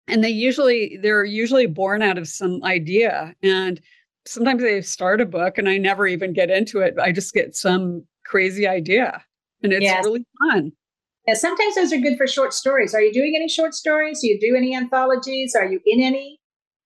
and 0.09 0.24
they 0.24 0.31
usually 0.31 0.98
they're 1.01 1.24
usually 1.24 1.66
born 1.66 2.03
out 2.03 2.18
of 2.18 2.27
some 2.27 2.64
idea 2.64 3.35
and 3.42 3.81
sometimes 4.27 4.62
they 4.62 4.81
start 4.81 5.20
a 5.20 5.27
book 5.27 5.59
and 5.59 5.68
i 5.68 5.77
never 5.77 6.07
even 6.07 6.33
get 6.33 6.51
into 6.51 6.81
it 6.81 6.94
i 6.98 7.12
just 7.12 7.35
get 7.35 7.55
some 7.55 8.03
crazy 8.24 8.66
idea 8.66 9.22
and 9.62 9.72
it's 9.72 9.83
yes. 9.83 10.03
really 10.05 10.24
fun 10.40 10.72
yeah 11.29 11.35
sometimes 11.35 11.75
those 11.75 11.93
are 11.93 11.99
good 11.99 12.17
for 12.17 12.27
short 12.27 12.53
stories. 12.53 12.95
Are 12.95 13.03
you 13.03 13.12
doing 13.12 13.35
any 13.37 13.49
short 13.49 13.75
stories? 13.75 14.21
Do 14.21 14.29
you 14.29 14.41
do 14.41 14.57
any 14.57 14.75
anthologies? 14.75 15.55
Are 15.55 15.67
you 15.67 15.81
in 15.87 16.01
any? 16.01 16.41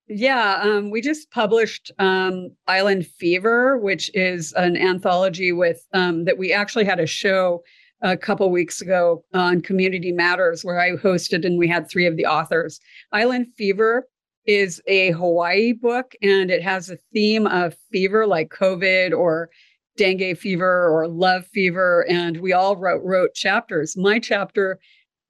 Yeah 0.09 0.61
um, 0.63 0.91
we 0.91 1.01
just 1.01 1.31
published 1.31 1.93
um, 1.99 2.51
island 2.67 3.07
fever 3.07 3.79
which 3.79 4.11
is 4.15 4.53
an 4.55 4.77
anthology 4.77 5.53
with 5.53 5.87
um, 5.95 6.25
that 6.25 6.39
we 6.39 6.53
actually 6.53 6.85
had 6.85 7.01
a 7.01 7.07
show 7.07 7.63
a 8.03 8.17
couple 8.17 8.51
weeks 8.51 8.81
ago 8.81 9.25
on 9.33 9.61
Community 9.61 10.11
Matters, 10.11 10.65
where 10.65 10.81
I 10.81 10.91
hosted 10.97 11.47
and 11.47 11.57
we 11.57 11.69
had 11.69 11.89
three 11.89 12.07
of 12.07 12.17
the 12.17 12.27
authors. 12.27 12.81
Island 13.13 13.47
Fever 13.57 14.09
is 14.45 14.83
a 14.89 15.13
Hawaii 15.13 15.73
book 15.73 16.15
and 16.21 16.51
it 16.51 16.63
has 16.63 16.91
a 16.91 16.99
theme 17.13 17.47
of 17.47 17.77
fever 17.93 18.27
like 18.27 18.51
COVID 18.51 19.17
or 19.17 19.51
dengue 19.97 20.37
fever 20.39 20.89
or 20.89 21.09
love 21.09 21.47
fever. 21.47 22.07
And 22.09 22.39
we 22.39 22.53
all 22.53 22.77
wrote, 22.77 23.03
wrote 23.05 23.35
chapters. 23.35 23.97
My 23.97 24.19
chapter 24.19 24.79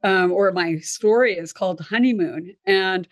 um, 0.05 0.33
or 0.33 0.51
my 0.53 0.77
story 0.79 1.35
is 1.35 1.53
called 1.53 1.81
Honeymoon. 1.81 2.55
And 2.67 3.07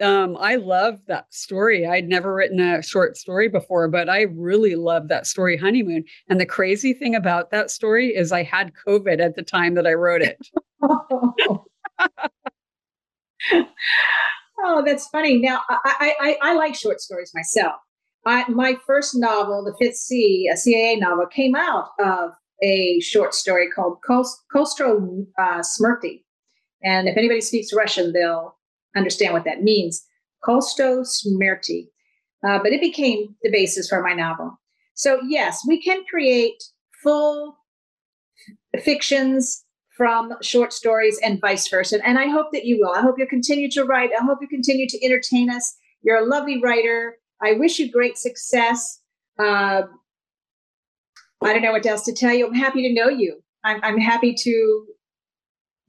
um, 0.00 0.36
I 0.38 0.56
love 0.56 0.98
that 1.06 1.32
story. 1.32 1.86
I'd 1.86 2.08
never 2.08 2.34
written 2.34 2.60
a 2.60 2.82
short 2.82 3.16
story 3.16 3.48
before, 3.48 3.88
but 3.88 4.08
I 4.08 4.22
really 4.22 4.74
love 4.74 5.08
that 5.08 5.26
story, 5.26 5.56
Honeymoon. 5.56 6.04
And 6.28 6.40
the 6.40 6.46
crazy 6.46 6.92
thing 6.92 7.14
about 7.14 7.50
that 7.52 7.70
story 7.70 8.08
is 8.08 8.32
I 8.32 8.42
had 8.42 8.72
COVID 8.86 9.20
at 9.20 9.36
the 9.36 9.42
time 9.42 9.74
that 9.74 9.86
I 9.86 9.92
wrote 9.92 10.22
it. 10.22 10.38
oh, 14.58 14.84
that's 14.84 15.06
funny. 15.08 15.38
Now, 15.38 15.60
I, 15.68 16.14
I, 16.20 16.36
I 16.42 16.54
like 16.54 16.74
short 16.74 17.00
stories 17.00 17.30
myself. 17.34 17.76
I, 18.26 18.48
my 18.48 18.76
first 18.86 19.14
novel, 19.14 19.64
The 19.64 19.74
Fifth 19.78 19.96
Sea, 19.96 20.50
a 20.52 20.54
CAA 20.54 21.00
novel, 21.00 21.26
came 21.26 21.54
out 21.54 21.90
of 22.00 22.30
a 22.62 23.00
short 23.00 23.34
story 23.34 23.68
called 23.70 23.98
Kostro 24.08 25.26
uh. 25.38 25.62
And 26.82 27.08
if 27.08 27.16
anybody 27.16 27.40
speaks 27.40 27.72
Russian, 27.72 28.12
they'll 28.12 28.56
understand 28.96 29.32
what 29.32 29.44
that 29.44 29.62
means. 29.62 30.04
Kosto 30.46 31.04
Smirti. 31.04 31.88
Uh, 32.46 32.58
but 32.62 32.72
it 32.72 32.80
became 32.80 33.34
the 33.42 33.50
basis 33.50 33.88
for 33.88 34.02
my 34.02 34.12
novel. 34.12 34.60
So, 34.94 35.18
yes, 35.26 35.62
we 35.66 35.82
can 35.82 36.04
create 36.08 36.62
full 37.02 37.56
fictions 38.82 39.64
from 39.96 40.34
short 40.42 40.72
stories 40.72 41.18
and 41.22 41.40
vice 41.40 41.68
versa. 41.68 42.04
And 42.04 42.18
I 42.18 42.28
hope 42.28 42.48
that 42.52 42.64
you 42.64 42.78
will. 42.80 42.94
I 42.94 43.00
hope 43.00 43.14
you'll 43.18 43.28
continue 43.28 43.70
to 43.70 43.84
write. 43.84 44.10
I 44.18 44.22
hope 44.22 44.38
you 44.42 44.48
continue 44.48 44.88
to 44.88 45.04
entertain 45.04 45.48
us. 45.48 45.74
You're 46.02 46.18
a 46.18 46.26
lovely 46.26 46.60
writer. 46.60 47.16
I 47.44 47.52
wish 47.52 47.78
you 47.78 47.90
great 47.90 48.16
success. 48.16 49.00
Uh, 49.38 49.82
I 51.42 51.52
don't 51.52 51.62
know 51.62 51.72
what 51.72 51.86
else 51.86 52.04
to 52.04 52.12
tell 52.12 52.32
you. 52.32 52.46
I'm 52.46 52.54
happy 52.54 52.82
to 52.88 52.94
know 52.94 53.08
you. 53.08 53.42
I'm, 53.64 53.80
I'm 53.82 53.98
happy 53.98 54.34
to 54.34 54.86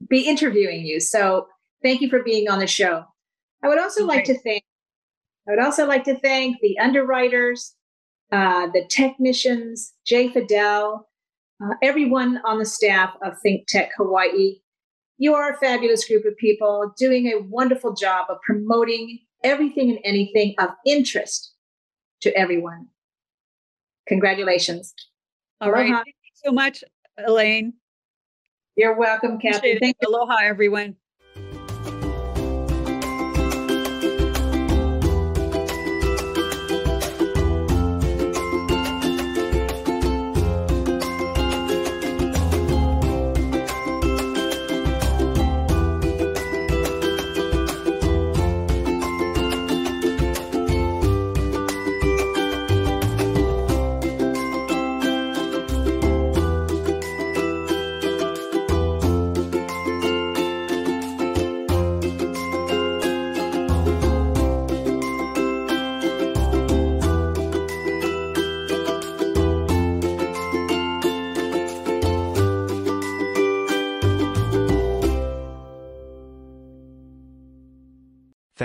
be 0.08 0.20
interviewing 0.20 0.84
you. 0.84 1.00
So 1.00 1.46
Thank 1.86 2.00
you 2.00 2.08
for 2.08 2.22
being 2.22 2.48
on 2.48 2.58
the 2.58 2.66
show. 2.66 3.04
I 3.62 3.68
would 3.68 3.78
also 3.78 4.04
like 4.04 4.24
to 4.24 4.38
thank 4.38 4.62
I 5.48 5.52
would 5.52 5.60
also 5.60 5.86
like 5.86 6.02
to 6.04 6.18
thank 6.18 6.56
the 6.60 6.76
underwriters, 6.80 7.76
uh, 8.32 8.66
the 8.74 8.84
technicians, 8.90 9.92
Jay 10.04 10.28
Fidell, 10.28 11.02
uh, 11.62 11.74
everyone 11.84 12.40
on 12.44 12.58
the 12.58 12.64
staff 12.64 13.14
of 13.22 13.38
Think 13.40 13.68
Tech 13.68 13.90
Hawaii. 13.96 14.56
You 15.18 15.34
are 15.34 15.52
a 15.52 15.58
fabulous 15.58 16.08
group 16.08 16.24
of 16.24 16.36
people 16.38 16.92
doing 16.98 17.28
a 17.28 17.42
wonderful 17.42 17.94
job 17.94 18.26
of 18.28 18.38
promoting 18.42 19.20
everything 19.46 19.90
and 19.90 20.00
anything 20.04 20.54
of 20.58 20.70
interest 20.84 21.52
to 22.20 22.36
everyone. 22.36 22.88
Congratulations. 24.08 24.92
All 25.60 25.68
Aloha. 25.68 25.80
right. 25.80 26.04
Thank 26.04 26.06
you 26.06 26.32
so 26.44 26.52
much, 26.52 26.84
Elaine. 27.24 27.74
You're 28.76 28.96
welcome, 28.96 29.38
Kathy. 29.38 29.78
Thank 29.78 29.96
you. 30.02 30.08
Aloha, 30.08 30.36
everyone. 30.42 30.96